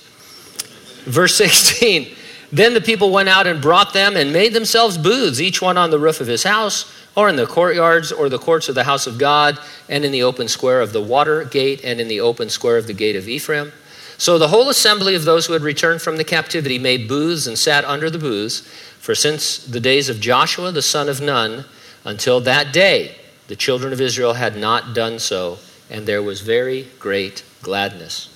Verse 1.05 1.35
16 1.35 2.15
Then 2.51 2.73
the 2.73 2.81
people 2.81 3.11
went 3.11 3.29
out 3.29 3.47
and 3.47 3.61
brought 3.61 3.93
them 3.93 4.15
and 4.15 4.33
made 4.33 4.53
themselves 4.53 4.97
booths, 4.97 5.41
each 5.41 5.61
one 5.61 5.77
on 5.77 5.89
the 5.89 5.99
roof 5.99 6.21
of 6.21 6.27
his 6.27 6.43
house, 6.43 6.91
or 7.15 7.29
in 7.29 7.35
the 7.35 7.45
courtyards, 7.45 8.11
or 8.11 8.29
the 8.29 8.39
courts 8.39 8.69
of 8.69 8.75
the 8.75 8.83
house 8.83 9.07
of 9.07 9.17
God, 9.17 9.59
and 9.87 10.05
in 10.05 10.11
the 10.11 10.23
open 10.23 10.47
square 10.47 10.81
of 10.81 10.93
the 10.93 11.01
water 11.01 11.43
gate, 11.43 11.81
and 11.83 11.99
in 11.99 12.07
the 12.07 12.21
open 12.21 12.49
square 12.49 12.77
of 12.77 12.87
the 12.87 12.93
gate 12.93 13.15
of 13.15 13.27
Ephraim. 13.27 13.71
So 14.17 14.37
the 14.37 14.49
whole 14.49 14.69
assembly 14.69 15.15
of 15.15 15.23
those 15.23 15.45
who 15.45 15.53
had 15.53 15.61
returned 15.61 16.01
from 16.01 16.17
the 16.17 16.25
captivity 16.25 16.77
made 16.77 17.07
booths 17.07 17.47
and 17.47 17.57
sat 17.57 17.85
under 17.85 18.09
the 18.09 18.17
booths. 18.17 18.59
For 18.99 19.15
since 19.15 19.57
the 19.57 19.79
days 19.79 20.09
of 20.09 20.19
Joshua 20.19 20.73
the 20.73 20.81
son 20.81 21.07
of 21.07 21.21
Nun, 21.21 21.63
until 22.03 22.39
that 22.41 22.73
day, 22.73 23.15
the 23.47 23.55
children 23.55 23.93
of 23.93 24.01
Israel 24.01 24.33
had 24.33 24.55
not 24.55 24.93
done 24.93 25.19
so, 25.19 25.57
and 25.89 26.05
there 26.05 26.23
was 26.23 26.41
very 26.41 26.87
great 26.99 27.43
gladness. 27.61 28.29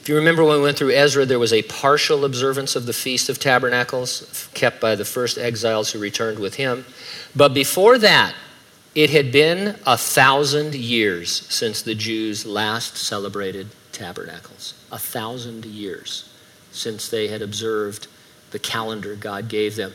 If 0.00 0.08
you 0.08 0.16
remember 0.16 0.42
when 0.42 0.56
we 0.56 0.62
went 0.62 0.78
through 0.78 0.92
Ezra, 0.92 1.26
there 1.26 1.38
was 1.38 1.52
a 1.52 1.62
partial 1.62 2.24
observance 2.24 2.74
of 2.74 2.86
the 2.86 2.92
Feast 2.92 3.28
of 3.28 3.38
Tabernacles 3.38 4.48
kept 4.54 4.80
by 4.80 4.94
the 4.94 5.04
first 5.04 5.36
exiles 5.36 5.92
who 5.92 5.98
returned 5.98 6.38
with 6.38 6.54
him. 6.54 6.86
But 7.36 7.52
before 7.52 7.98
that, 7.98 8.34
it 8.94 9.10
had 9.10 9.30
been 9.30 9.76
a 9.86 9.96
thousand 9.96 10.74
years 10.74 11.46
since 11.48 11.82
the 11.82 11.94
Jews 11.94 12.46
last 12.46 12.96
celebrated 12.96 13.68
tabernacles. 13.92 14.74
A 14.90 14.98
thousand 14.98 15.64
years 15.64 16.28
since 16.72 17.08
they 17.08 17.28
had 17.28 17.42
observed 17.42 18.08
the 18.50 18.58
calendar 18.58 19.14
God 19.14 19.48
gave 19.48 19.76
them. 19.76 19.92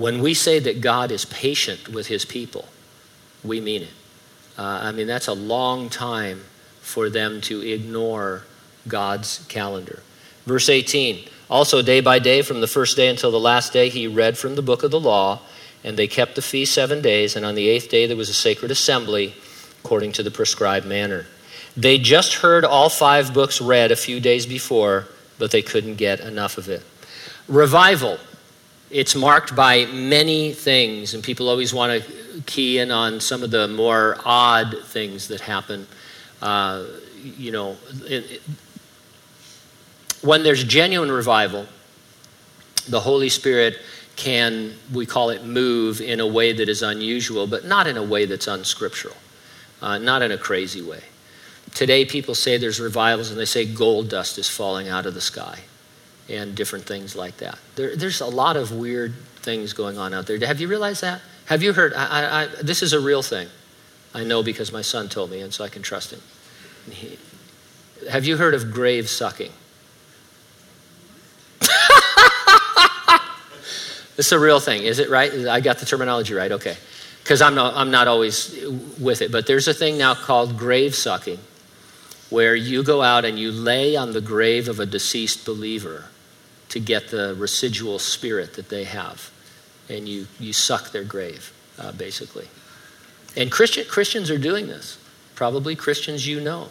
When 0.00 0.22
we 0.22 0.32
say 0.32 0.60
that 0.60 0.80
God 0.80 1.12
is 1.12 1.26
patient 1.26 1.90
with 1.90 2.06
his 2.06 2.24
people, 2.24 2.64
we 3.44 3.60
mean 3.60 3.82
it. 3.82 3.92
Uh, 4.56 4.80
I 4.84 4.92
mean, 4.92 5.06
that's 5.06 5.28
a 5.28 5.34
long 5.34 5.90
time 5.90 6.40
for 6.80 7.10
them 7.10 7.42
to 7.42 7.60
ignore 7.60 8.44
God's 8.88 9.44
calendar. 9.50 10.02
Verse 10.46 10.70
18 10.70 11.28
Also, 11.50 11.82
day 11.82 12.00
by 12.00 12.18
day, 12.18 12.40
from 12.40 12.62
the 12.62 12.66
first 12.66 12.96
day 12.96 13.08
until 13.08 13.30
the 13.30 13.38
last 13.38 13.74
day, 13.74 13.90
he 13.90 14.06
read 14.06 14.38
from 14.38 14.54
the 14.54 14.62
book 14.62 14.82
of 14.84 14.90
the 14.90 14.98
law, 14.98 15.40
and 15.84 15.98
they 15.98 16.06
kept 16.06 16.34
the 16.34 16.40
feast 16.40 16.72
seven 16.72 17.02
days, 17.02 17.36
and 17.36 17.44
on 17.44 17.54
the 17.54 17.68
eighth 17.68 17.90
day 17.90 18.06
there 18.06 18.16
was 18.16 18.30
a 18.30 18.34
sacred 18.34 18.70
assembly 18.70 19.34
according 19.84 20.12
to 20.12 20.22
the 20.22 20.30
prescribed 20.30 20.86
manner. 20.86 21.26
They 21.76 21.98
just 21.98 22.36
heard 22.36 22.64
all 22.64 22.88
five 22.88 23.34
books 23.34 23.60
read 23.60 23.92
a 23.92 23.96
few 23.96 24.18
days 24.18 24.46
before, 24.46 25.08
but 25.38 25.50
they 25.50 25.60
couldn't 25.60 25.96
get 25.96 26.20
enough 26.20 26.56
of 26.56 26.70
it. 26.70 26.82
Revival 27.48 28.18
it's 28.90 29.14
marked 29.14 29.54
by 29.54 29.86
many 29.86 30.52
things, 30.52 31.14
and 31.14 31.22
people 31.22 31.48
always 31.48 31.72
want 31.72 32.02
to 32.02 32.42
key 32.46 32.78
in 32.78 32.90
on 32.90 33.20
some 33.20 33.42
of 33.42 33.50
the 33.50 33.68
more 33.68 34.18
odd 34.24 34.76
things 34.84 35.28
that 35.28 35.40
happen. 35.40 35.86
Uh, 36.42 36.84
you 37.22 37.52
know, 37.52 37.76
it, 38.04 38.30
it, 38.30 38.42
when 40.22 40.42
there's 40.42 40.64
genuine 40.64 41.10
revival, 41.10 41.66
the 42.88 43.00
Holy 43.00 43.28
Spirit 43.28 43.78
can, 44.16 44.74
we 44.92 45.06
call 45.06 45.30
it, 45.30 45.44
move 45.44 46.00
in 46.00 46.18
a 46.20 46.26
way 46.26 46.52
that 46.52 46.68
is 46.68 46.82
unusual, 46.82 47.46
but 47.46 47.64
not 47.64 47.86
in 47.86 47.96
a 47.96 48.02
way 48.02 48.26
that's 48.26 48.48
unscriptural, 48.48 49.16
uh, 49.80 49.98
not 49.98 50.22
in 50.22 50.32
a 50.32 50.38
crazy 50.38 50.82
way. 50.82 51.02
Today, 51.74 52.04
people 52.04 52.34
say 52.34 52.56
there's 52.56 52.80
revivals 52.80 53.30
and 53.30 53.38
they 53.38 53.44
say 53.44 53.64
gold 53.64 54.08
dust 54.08 54.38
is 54.38 54.48
falling 54.48 54.88
out 54.88 55.06
of 55.06 55.14
the 55.14 55.20
sky 55.20 55.60
and 56.30 56.54
different 56.54 56.84
things 56.86 57.16
like 57.16 57.38
that. 57.38 57.58
There, 57.76 57.96
there's 57.96 58.20
a 58.20 58.26
lot 58.26 58.56
of 58.56 58.72
weird 58.72 59.14
things 59.42 59.72
going 59.72 59.98
on 59.98 60.14
out 60.14 60.26
there. 60.26 60.38
Have 60.46 60.60
you 60.60 60.68
realized 60.68 61.02
that? 61.02 61.20
Have 61.46 61.62
you 61.62 61.72
heard? 61.72 61.92
I, 61.94 62.06
I, 62.06 62.42
I, 62.42 62.46
this 62.62 62.82
is 62.82 62.92
a 62.92 63.00
real 63.00 63.22
thing. 63.22 63.48
I 64.14 64.24
know 64.24 64.42
because 64.42 64.72
my 64.72 64.82
son 64.82 65.08
told 65.08 65.30
me, 65.30 65.40
and 65.40 65.52
so 65.52 65.64
I 65.64 65.68
can 65.68 65.82
trust 65.82 66.12
him. 66.12 66.20
He, 66.90 67.18
have 68.08 68.24
you 68.24 68.36
heard 68.36 68.54
of 68.54 68.72
grave 68.72 69.08
sucking? 69.08 69.52
It's 74.20 74.32
a 74.32 74.38
real 74.38 74.60
thing, 74.60 74.82
is 74.82 74.98
it 74.98 75.08
right? 75.08 75.32
I 75.46 75.60
got 75.60 75.78
the 75.78 75.86
terminology 75.86 76.34
right, 76.34 76.52
okay. 76.52 76.76
Because 77.22 77.40
I'm 77.40 77.54
not, 77.54 77.74
I'm 77.74 77.90
not 77.90 78.06
always 78.06 78.54
with 79.00 79.22
it. 79.22 79.32
But 79.32 79.46
there's 79.46 79.66
a 79.66 79.72
thing 79.72 79.96
now 79.96 80.14
called 80.14 80.58
grave 80.58 80.94
sucking, 80.94 81.38
where 82.28 82.54
you 82.54 82.82
go 82.82 83.00
out 83.00 83.24
and 83.24 83.38
you 83.38 83.50
lay 83.50 83.96
on 83.96 84.12
the 84.12 84.20
grave 84.20 84.68
of 84.68 84.78
a 84.78 84.84
deceased 84.84 85.46
believer 85.46 86.04
to 86.70 86.80
get 86.80 87.08
the 87.08 87.34
residual 87.38 87.98
spirit 87.98 88.54
that 88.54 88.68
they 88.68 88.84
have. 88.84 89.30
And 89.88 90.08
you, 90.08 90.26
you 90.38 90.52
suck 90.52 90.92
their 90.92 91.04
grave, 91.04 91.52
uh, 91.78 91.92
basically. 91.92 92.48
And 93.36 93.50
Christian, 93.50 93.84
Christians 93.86 94.30
are 94.30 94.38
doing 94.38 94.66
this. 94.66 94.98
Probably 95.34 95.76
Christians 95.76 96.26
you 96.26 96.40
know. 96.40 96.68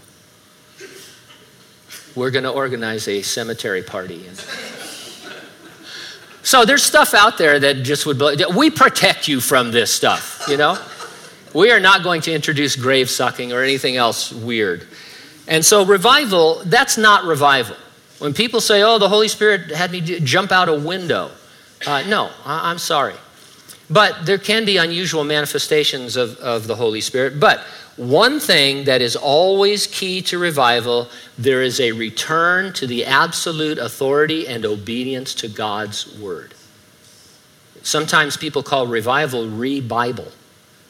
We're 2.15 2.31
going 2.31 2.43
to 2.43 2.51
organize 2.51 3.07
a 3.07 3.21
cemetery 3.21 3.83
party. 3.83 4.23
So 6.43 6.65
there's 6.65 6.83
stuff 6.83 7.13
out 7.13 7.37
there 7.37 7.59
that 7.59 7.83
just 7.83 8.05
would, 8.05 8.21
we 8.55 8.69
protect 8.69 9.27
you 9.27 9.39
from 9.39 9.71
this 9.71 9.91
stuff, 9.91 10.45
you 10.47 10.57
know? 10.57 10.77
We 11.53 11.71
are 11.71 11.79
not 11.79 12.03
going 12.03 12.21
to 12.21 12.33
introduce 12.33 12.75
grave 12.75 13.09
sucking 13.09 13.53
or 13.53 13.63
anything 13.63 13.97
else 13.97 14.31
weird. 14.31 14.87
And 15.47 15.65
so 15.65 15.85
revival, 15.85 16.61
that's 16.65 16.97
not 16.97 17.25
revival. 17.25 17.75
When 18.19 18.33
people 18.33 18.61
say, 18.61 18.83
oh, 18.83 18.99
the 18.99 19.09
Holy 19.09 19.29
Spirit 19.29 19.71
had 19.71 19.91
me 19.91 20.01
jump 20.01 20.51
out 20.51 20.69
a 20.69 20.75
window, 20.75 21.31
uh, 21.87 22.03
no, 22.07 22.29
I- 22.45 22.69
I'm 22.69 22.77
sorry. 22.77 23.15
But 23.89 24.25
there 24.25 24.37
can 24.37 24.65
be 24.65 24.77
unusual 24.77 25.23
manifestations 25.23 26.15
of, 26.15 26.37
of 26.37 26.67
the 26.67 26.75
Holy 26.75 27.01
Spirit. 27.01 27.39
But 27.39 27.61
one 27.95 28.39
thing 28.39 28.85
that 28.85 29.01
is 29.01 29.15
always 29.15 29.87
key 29.87 30.21
to 30.23 30.37
revival 30.37 31.09
there 31.37 31.61
is 31.61 31.79
a 31.79 31.93
return 31.93 32.71
to 32.73 32.85
the 32.85 33.05
absolute 33.05 33.77
authority 33.77 34.47
and 34.47 34.65
obedience 34.65 35.33
to 35.35 35.47
God's 35.47 36.17
word. 36.19 36.53
Sometimes 37.81 38.37
people 38.37 38.61
call 38.61 38.85
revival 38.85 39.47
re 39.47 39.79
Bible. 39.81 40.31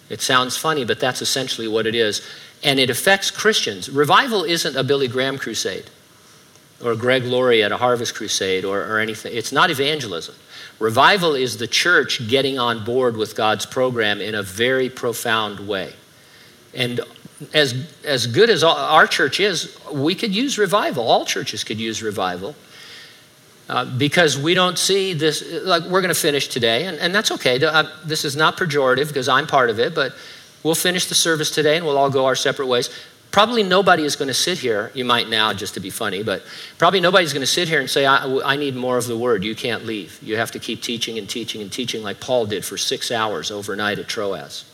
It 0.10 0.22
sounds 0.22 0.58
funny, 0.58 0.84
but 0.84 1.00
that's 1.00 1.22
essentially 1.22 1.68
what 1.68 1.86
it 1.86 1.96
is. 1.96 2.28
And 2.64 2.80
it 2.80 2.90
affects 2.90 3.32
Christians. 3.32 3.90
Revival 3.90 4.44
isn't 4.44 4.76
a 4.76 4.84
Billy 4.84 5.08
Graham 5.08 5.38
crusade 5.38 5.86
or 6.84 6.96
Greg 6.96 7.24
Laurie 7.24 7.64
at 7.64 7.72
a 7.72 7.78
harvest 7.78 8.16
crusade 8.16 8.66
or, 8.66 8.82
or 8.82 9.00
anything. 9.00 9.36
It's 9.36 9.52
not 9.52 9.70
evangelism. 9.70 10.36
Revival 10.80 11.36
is 11.36 11.58
the 11.58 11.68
church 11.68 12.28
getting 12.28 12.58
on 12.58 12.86
board 12.86 13.18
with 13.18 13.36
God's 13.36 13.66
program 13.66 14.22
in 14.22 14.34
a 14.34 14.44
very 14.44 14.90
profound 14.90 15.68
way. 15.68 15.94
And 16.74 17.02
as, 17.54 17.94
as 18.04 18.28
good 18.28 18.50
as 18.50 18.64
our 18.64 19.08
church 19.08 19.40
is, 19.40 19.78
we 19.92 20.16
could 20.16 20.34
use 20.34 20.58
revival. 20.58 21.08
All 21.08 21.26
churches 21.26 21.64
could 21.64 21.80
use 21.80 22.02
revival. 22.02 22.56
Uh, 23.68 23.86
because 23.86 24.36
we 24.36 24.56
don't 24.56 24.80
see 24.80 25.14
this, 25.14 25.44
like 25.64 25.84
we're 25.84 26.02
going 26.02 26.14
to 26.14 26.20
finish 26.20 26.48
today, 26.48 26.86
and, 26.86 26.98
and 26.98 27.14
that's 27.14 27.30
okay. 27.30 27.64
Uh, 27.64 27.84
this 28.04 28.26
is 28.26 28.36
not 28.36 28.58
pejorative 28.58 29.10
because 29.10 29.30
I'm 29.30 29.46
part 29.46 29.70
of 29.70 29.80
it, 29.80 29.94
but 29.94 30.16
we'll 30.64 30.74
finish 30.74 31.06
the 31.06 31.14
service 31.14 31.52
today 31.52 31.78
and 31.78 31.86
we'll 31.86 31.98
all 31.98 32.10
go 32.10 32.26
our 32.26 32.36
separate 32.36 32.66
ways. 32.66 32.90
Probably 33.32 33.62
nobody 33.62 34.04
is 34.04 34.16
going 34.16 34.28
to 34.28 34.34
sit 34.34 34.58
here, 34.58 34.92
you 34.96 35.06
might 35.06 35.30
now 35.30 35.54
just 35.54 35.76
to 35.76 35.80
be 35.80 35.92
funny, 35.92 36.24
but 36.24 36.44
probably 36.80 37.00
nobody's 37.00 37.32
going 37.32 37.42
to 37.42 37.48
sit 37.48 37.68
here 37.68 37.80
and 37.80 37.90
say, 37.90 38.06
I, 38.06 38.26
I 38.44 38.56
need 38.56 38.76
more 38.76 38.98
of 38.98 39.06
the 39.06 39.18
word. 39.18 39.44
You 39.44 39.56
can't 39.56 39.86
leave. 39.86 40.20
You 40.24 40.38
have 40.38 40.52
to 40.52 40.60
keep 40.60 40.82
teaching 40.82 41.20
and 41.20 41.30
teaching 41.30 41.62
and 41.62 41.72
teaching 41.72 42.02
like 42.02 42.20
Paul 42.20 42.48
did 42.48 42.66
for 42.66 42.76
six 42.76 43.12
hours 43.12 43.52
overnight 43.52 44.00
at 44.00 44.08
Troas. 44.08 44.66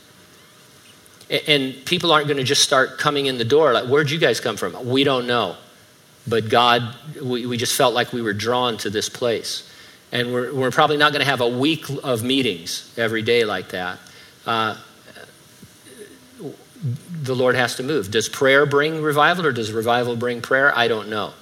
And 1.48 1.84
people 1.86 2.12
aren't 2.12 2.28
going 2.28 2.38
to 2.38 2.44
just 2.44 2.62
start 2.62 2.98
coming 2.98 3.26
in 3.26 3.38
the 3.38 3.46
door 3.46 3.74
like, 3.74 3.86
where'd 3.86 4.10
you 4.10 4.20
guys 4.20 4.39
come 4.39 4.56
from? 4.56 4.88
We 4.88 5.04
don't 5.04 5.28
know. 5.28 5.58
But 6.28 6.50
God, 6.50 6.96
we, 7.22 7.46
we 7.46 7.58
just 7.58 7.76
felt 7.76 7.94
like 7.94 8.13
we 8.13 8.22
were 8.22 8.34
drawn 8.34 8.78
to 8.78 8.89
this 8.89 9.10
place. 9.10 9.70
And 10.12 10.34
we're, 10.34 10.54
we're 10.54 10.72
probably 10.72 10.98
not 10.98 11.12
going 11.12 11.24
to 11.26 11.30
have 11.30 11.41
a 11.41 11.50
week 11.50 11.86
of 12.04 12.24
meetings 12.24 12.94
every 12.98 13.22
day 13.22 13.44
like 13.44 13.70
that. 13.70 14.00
Uh, 14.46 14.78
the 17.24 17.36
Lord 17.36 17.56
has 17.56 17.76
to 17.76 17.84
move. 17.84 18.12
Does 18.12 18.30
prayer 18.30 18.65
bring 18.65 19.02
revival 19.02 19.45
or 19.45 19.52
does 19.52 19.71
revival 19.71 20.15
bring 20.15 20.41
prayer? 20.41 20.76
I 20.78 20.88
don't 20.88 21.10
know. 21.10 21.34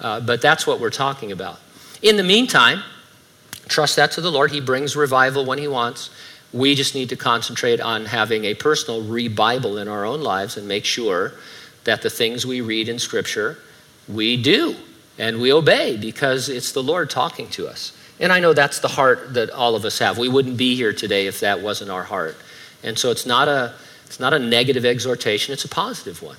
Uh, 0.00 0.20
but 0.20 0.42
that's 0.42 0.66
what 0.66 0.80
we're 0.80 0.90
talking 0.90 1.30
about. 1.30 1.60
In 2.02 2.16
the 2.16 2.24
meantime, 2.24 2.82
trust 3.68 3.96
that 3.96 4.10
to 4.12 4.20
the 4.20 4.30
Lord. 4.30 4.50
He 4.50 4.60
brings 4.60 4.96
revival 4.96 5.44
when 5.44 5.58
He 5.58 5.68
wants. 5.68 6.10
We 6.52 6.74
just 6.74 6.94
need 6.94 7.08
to 7.10 7.16
concentrate 7.16 7.80
on 7.80 8.06
having 8.06 8.44
a 8.44 8.54
personal 8.54 9.02
re-Bible 9.02 9.78
in 9.78 9.88
our 9.88 10.04
own 10.04 10.20
lives 10.20 10.56
and 10.56 10.66
make 10.66 10.84
sure 10.84 11.32
that 11.84 12.02
the 12.02 12.10
things 12.10 12.44
we 12.44 12.60
read 12.60 12.88
in 12.88 12.98
Scripture 12.98 13.58
we 14.08 14.40
do 14.40 14.76
and 15.18 15.40
we 15.40 15.52
obey 15.52 15.96
because 15.96 16.48
it's 16.48 16.72
the 16.72 16.82
Lord 16.82 17.10
talking 17.10 17.48
to 17.50 17.68
us. 17.68 17.96
And 18.20 18.32
I 18.32 18.40
know 18.40 18.52
that's 18.52 18.80
the 18.80 18.88
heart 18.88 19.34
that 19.34 19.50
all 19.50 19.74
of 19.74 19.84
us 19.84 19.98
have. 19.98 20.18
We 20.18 20.28
wouldn't 20.28 20.56
be 20.56 20.76
here 20.76 20.92
today 20.92 21.26
if 21.26 21.40
that 21.40 21.60
wasn't 21.60 21.90
our 21.90 22.04
heart. 22.04 22.36
And 22.82 22.98
so 22.98 23.10
it's 23.10 23.26
not 23.26 23.48
a 23.48 23.74
it's 24.06 24.20
not 24.20 24.34
a 24.34 24.38
negative 24.38 24.84
exhortation, 24.84 25.52
it's 25.52 25.64
a 25.64 25.68
positive 25.68 26.22
one. 26.22 26.36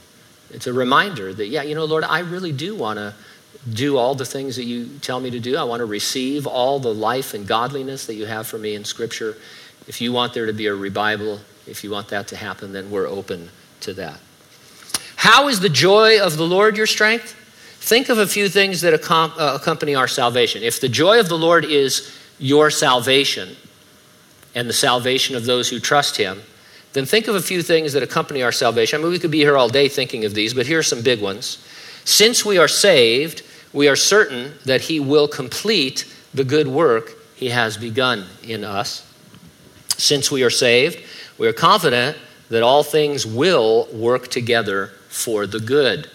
It's 0.52 0.68
a 0.68 0.74
reminder 0.74 1.34
that 1.34 1.48
yeah, 1.48 1.64
you 1.64 1.76
know, 1.76 1.86
Lord, 1.86 2.04
I 2.04 2.20
really 2.20 2.52
do 2.52 2.76
want 2.76 2.98
to 2.98 3.14
do 3.72 3.98
all 3.98 4.16
the 4.16 4.26
things 4.26 4.56
that 4.58 4.66
you 4.66 4.98
tell 5.00 5.20
me 5.20 5.30
to 5.32 5.40
do. 5.40 5.58
I 5.58 5.64
want 5.64 5.80
to 5.80 5.86
receive 5.86 6.46
all 6.46 6.80
the 6.80 6.94
life 6.94 7.34
and 7.34 7.48
godliness 7.48 8.06
that 8.06 8.14
you 8.16 8.26
have 8.26 8.48
for 8.48 8.58
me 8.58 8.76
in 8.76 8.86
scripture. 8.86 9.38
If 9.88 10.02
you 10.02 10.12
want 10.14 10.34
there 10.34 10.46
to 10.46 10.54
be 10.54 10.68
a 10.68 10.76
revival, 10.76 11.40
if 11.68 11.84
you 11.84 11.92
want 11.92 12.10
that 12.10 12.28
to 12.30 12.36
happen, 12.36 12.74
then 12.74 12.92
we're 12.92 13.08
open 13.08 13.50
to 13.82 13.94
that. 13.94 14.20
How 15.16 15.48
is 15.48 15.60
the 15.60 15.70
joy 15.70 16.22
of 16.22 16.38
the 16.38 16.46
Lord 16.46 16.78
your 16.78 16.88
strength? 16.88 17.34
Think 17.80 18.10
of 18.10 18.18
a 18.18 18.28
few 18.28 18.50
things 18.50 18.82
that 18.82 18.94
uh, 18.94 19.58
accompany 19.60 19.96
our 19.96 20.08
salvation. 20.08 20.64
If 20.64 20.82
the 20.82 20.90
joy 20.90 21.20
of 21.20 21.30
the 21.30 21.38
Lord 21.38 21.66
is 21.66 22.16
your 22.40 22.70
salvation 22.70 23.56
and 24.54 24.70
the 24.70 24.74
salvation 24.74 25.36
of 25.36 25.46
those 25.46 25.70
who 25.70 25.80
trust 25.80 26.18
Him, 26.18 26.42
then 26.96 27.06
think 27.06 27.28
of 27.28 27.36
a 27.36 27.42
few 27.42 27.62
things 27.62 27.92
that 27.92 28.04
accompany 28.04 28.42
our 28.42 28.54
salvation. 28.54 29.00
I 29.00 29.04
mean, 29.04 29.12
we 29.12 29.20
could 29.20 29.30
be 29.30 29.40
here 29.40 29.58
all 29.58 29.68
day 29.68 29.90
thinking 29.90 30.24
of 30.24 30.34
these, 30.34 30.54
but 30.54 30.66
here 30.66 30.80
are 30.80 30.84
some 30.84 31.02
big 31.02 31.22
ones. 31.22 31.58
Since 32.06 32.46
we 32.46 32.58
are 32.58 32.70
saved, 32.70 33.44
we 33.74 33.90
are 33.90 33.98
certain 33.98 34.54
that 34.64 34.80
He 34.80 35.02
will 35.02 35.28
complete 35.28 36.06
the 36.34 36.46
good 36.46 36.70
work 36.70 37.12
He 37.36 37.50
has 37.50 37.76
begun 37.76 38.26
in 38.44 38.64
us. 38.64 39.06
Since 39.98 40.32
we 40.32 40.44
are 40.44 40.50
saved, 40.50 41.04
we 41.38 41.50
are 41.50 41.54
confident 41.54 42.18
that 42.48 42.64
all 42.64 42.82
things 42.82 43.26
will 43.26 43.90
work 43.92 44.30
together 44.30 44.94
for 45.10 45.46
the 45.46 45.60
good. 45.60 46.10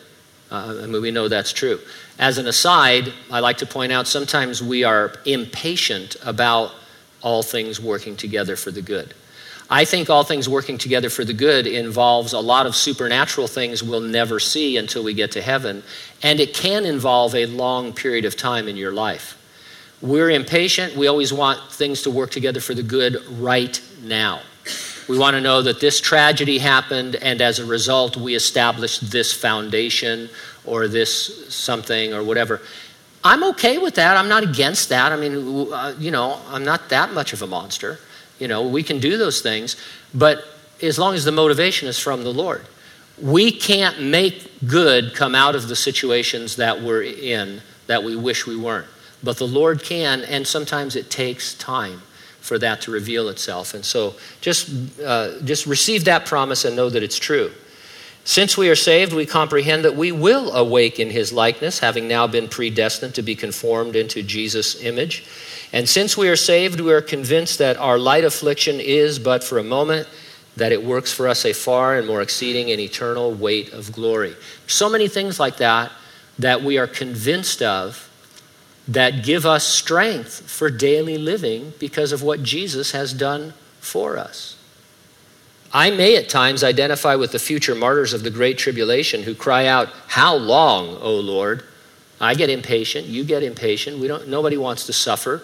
Uh, 0.51 0.81
I 0.83 0.87
mean, 0.87 1.03
we 1.03 1.11
know 1.11 1.29
that's 1.29 1.53
true. 1.53 1.79
As 2.19 2.39
an 2.39 2.47
aside, 2.47 3.13
I 3.31 3.41
like 3.41 3.59
to 3.59 3.67
point 3.67 3.93
out 3.93 4.07
sometimes 4.07 4.63
we 4.63 4.85
are 4.85 5.13
impatient 5.27 6.17
about 6.25 6.73
all 7.21 7.43
things 7.43 7.79
working 7.79 8.17
together 8.17 8.57
for 8.57 8.71
the 8.71 8.81
good. 8.81 9.13
I 9.73 9.85
think 9.85 10.11
all 10.11 10.25
things 10.25 10.49
working 10.49 10.79
together 10.79 11.09
for 11.09 11.25
the 11.25 11.33
good 11.33 11.69
involves 11.69 12.33
a 12.33 12.41
lot 12.41 12.67
of 12.67 12.75
supernatural 12.75 13.47
things 13.47 13.85
we'll 13.85 14.01
never 14.01 14.41
see 14.41 14.77
until 14.77 15.05
we 15.05 15.15
get 15.15 15.31
to 15.33 15.41
heaven, 15.41 15.85
and 16.25 16.41
it 16.41 16.55
can 16.55 16.85
involve 16.85 17.37
a 17.37 17.47
long 17.47 17.93
period 17.93 18.25
of 18.25 18.37
time 18.37 18.67
in 18.67 18.77
your 18.77 18.91
life. 18.91 19.37
We're 20.03 20.31
impatient. 20.31 20.97
We 20.97 21.07
always 21.07 21.33
want 21.33 21.71
things 21.71 22.03
to 22.03 22.11
work 22.11 22.33
together 22.33 22.59
for 22.59 22.75
the 22.75 22.83
good 22.83 23.25
right 23.39 23.81
now. 24.03 24.41
We 25.09 25.19
want 25.19 25.35
to 25.35 25.41
know 25.41 25.63
that 25.63 25.81
this 25.81 26.01
tragedy 26.01 26.59
happened, 26.59 27.15
and 27.17 27.41
as 27.41 27.61
a 27.61 27.65
result, 27.65 28.17
we 28.17 28.35
established 28.35 29.11
this 29.11 29.33
foundation 29.33 30.31
or 30.65 30.89
this 30.89 31.53
something 31.55 32.13
or 32.13 32.25
whatever. 32.25 32.61
I'm 33.23 33.45
okay 33.51 33.79
with 33.79 33.95
that. 33.97 34.17
I'm 34.17 34.29
not 34.29 34.43
against 34.43 34.89
that. 34.89 35.13
I 35.13 35.17
mean, 35.17 35.73
uh, 35.73 35.95
you 35.99 36.11
know, 36.11 36.41
I'm 36.49 36.65
not 36.65 36.89
that 36.89 37.13
much 37.13 37.33
of 37.33 37.43
a 37.43 37.47
monster. 37.47 37.99
You 38.41 38.49
know, 38.49 38.67
we 38.67 38.83
can 38.83 38.99
do 38.99 39.17
those 39.17 39.41
things, 39.41 39.77
but 40.13 40.45
as 40.83 40.99
long 40.99 41.15
as 41.15 41.25
the 41.25 41.33
motivation 41.33 41.87
is 41.89 41.99
from 41.99 42.25
the 42.25 42.33
Lord. 42.33 42.65
We 43.21 43.53
can't 43.53 44.01
make 44.01 44.67
good 44.67 45.15
come 45.15 45.35
out 45.35 45.55
of 45.55 45.69
the 45.69 45.77
situations 45.77 46.57
that 46.57 46.81
we're 46.81 47.03
in 47.03 47.61
that 47.87 48.03
we 48.03 48.17
wish 48.17 48.47
we 48.47 48.57
weren't. 48.57 48.87
But 49.23 49.37
the 49.37 49.47
Lord 49.47 49.83
can, 49.83 50.23
and 50.23 50.47
sometimes 50.47 50.97
it 50.97 51.11
takes 51.11 51.55
time 51.55 52.01
for 52.41 52.59
that 52.59 52.81
to 52.83 52.91
reveal 52.91 53.29
itself. 53.29 53.75
And 53.75 53.85
so 53.85 54.15
just, 54.41 54.71
uh, 55.01 55.41
just 55.43 55.67
receive 55.67 56.05
that 56.07 56.25
promise 56.25 56.65
and 56.65 56.75
know 56.75 56.89
that 56.89 57.03
it's 57.03 57.19
true. 57.19 57.53
Since 58.25 58.57
we 58.57 58.69
are 58.69 58.77
saved, 58.77 59.13
we 59.13 59.27
comprehend 59.27 59.85
that 59.85 59.97
we 59.97 60.13
will 60.13 60.53
awake 60.53 61.01
in 61.01 61.11
his 61.11 61.33
likeness, 61.33 61.79
having 61.79 62.07
now 62.07 62.27
been 62.27 62.49
predestined 62.49 63.15
to 63.15 63.23
be 63.23 63.35
conformed 63.35 63.97
into 63.97 64.23
Jesus' 64.23 64.81
image. 64.83 65.25
And 65.73 65.89
since 65.89 66.17
we 66.17 66.29
are 66.29 66.37
saved, 66.37 66.81
we 66.81 66.93
are 66.93 67.01
convinced 67.01 67.59
that 67.59 67.77
our 67.79 67.99
light 67.99 68.25
affliction 68.25 68.79
is 68.81 69.19
but 69.19 69.43
for 69.43 69.59
a 69.59 69.65
moment, 69.65 70.09
that 70.57 70.73
it 70.73 70.85
works 70.85 71.13
for 71.13 71.29
us 71.29 71.45
a 71.45 71.53
far 71.53 71.97
and 71.97 72.07
more 72.07 72.21
exceeding 72.21 72.71
and 72.71 72.81
eternal 72.81 73.33
weight 73.33 73.73
of 73.73 73.93
glory. 73.93 74.35
So 74.67 74.91
many 74.91 75.09
things 75.09 75.41
like 75.41 75.57
that 75.59 75.91
that 76.39 76.63
we 76.63 76.79
are 76.79 76.87
convinced 76.87 77.63
of 77.63 78.09
that 78.89 79.23
give 79.23 79.47
us 79.47 79.65
strength 79.65 80.51
for 80.51 80.71
daily 80.71 81.19
living 81.19 81.73
because 81.79 82.13
of 82.13 82.23
what 82.23 82.43
Jesus 82.43 82.93
has 82.93 83.13
done 83.13 83.55
for 83.81 84.19
us. 84.19 84.57
I 85.73 85.91
may 85.91 86.17
at 86.17 86.29
times 86.29 86.65
identify 86.65 87.15
with 87.15 87.33
the 87.33 87.39
future 87.39 87.75
martyrs 87.75 88.13
of 88.13 88.23
the 88.23 88.31
Great 88.31 88.59
Tribulation 88.59 89.23
who 89.23 89.35
cry 89.35 89.67
out, 89.67 89.89
How 90.09 90.35
long, 90.35 90.97
O 91.01 91.15
Lord? 91.15 91.65
I 92.21 92.35
get 92.35 92.51
impatient. 92.51 93.07
You 93.07 93.25
get 93.25 93.43
impatient. 93.43 93.99
We 93.99 94.09
don't, 94.09 94.29
nobody 94.29 94.57
wants 94.57 94.87
to 94.87 94.93
suffer. 94.93 95.43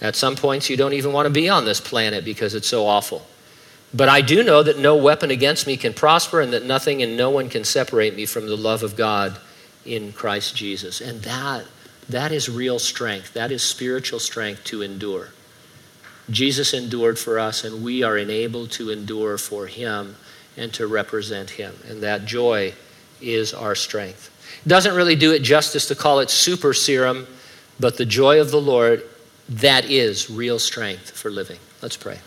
At 0.00 0.16
some 0.16 0.34
points, 0.34 0.70
you 0.70 0.76
don't 0.76 0.94
even 0.94 1.12
want 1.12 1.26
to 1.26 1.32
be 1.32 1.48
on 1.48 1.66
this 1.66 1.80
planet 1.80 2.24
because 2.24 2.54
it's 2.54 2.68
so 2.68 2.86
awful. 2.86 3.26
But 3.92 4.08
I 4.08 4.20
do 4.20 4.42
know 4.42 4.62
that 4.62 4.78
no 4.78 4.96
weapon 4.96 5.30
against 5.30 5.66
me 5.66 5.76
can 5.76 5.92
prosper 5.92 6.40
and 6.40 6.52
that 6.52 6.64
nothing 6.64 7.02
and 7.02 7.16
no 7.16 7.28
one 7.28 7.48
can 7.48 7.64
separate 7.64 8.14
me 8.14 8.24
from 8.24 8.46
the 8.46 8.56
love 8.56 8.82
of 8.82 8.96
God 8.96 9.38
in 9.84 10.12
Christ 10.12 10.56
Jesus. 10.56 11.00
And 11.00 11.20
that, 11.22 11.66
that 12.08 12.32
is 12.32 12.48
real 12.48 12.78
strength. 12.78 13.34
That 13.34 13.50
is 13.50 13.62
spiritual 13.62 14.20
strength 14.20 14.64
to 14.64 14.82
endure. 14.82 15.30
Jesus 16.30 16.74
endured 16.74 17.18
for 17.18 17.38
us, 17.38 17.64
and 17.64 17.82
we 17.82 18.02
are 18.02 18.16
enabled 18.16 18.70
to 18.72 18.90
endure 18.90 19.38
for 19.38 19.66
him 19.66 20.16
and 20.56 20.72
to 20.74 20.86
represent 20.86 21.50
him. 21.50 21.74
And 21.88 22.02
that 22.02 22.24
joy 22.24 22.74
is 23.20 23.52
our 23.54 23.74
strength. 23.74 24.30
It 24.64 24.68
doesn't 24.68 24.94
really 24.94 25.16
do 25.16 25.32
it 25.32 25.40
justice 25.40 25.86
to 25.88 25.94
call 25.94 26.20
it 26.20 26.30
super 26.30 26.74
serum, 26.74 27.26
but 27.78 27.96
the 27.96 28.04
joy 28.04 28.40
of 28.40 28.50
the 28.50 28.60
Lord, 28.60 29.02
that 29.48 29.90
is 29.90 30.30
real 30.30 30.58
strength 30.58 31.10
for 31.10 31.30
living. 31.30 31.58
Let's 31.82 31.96
pray. 31.96 32.18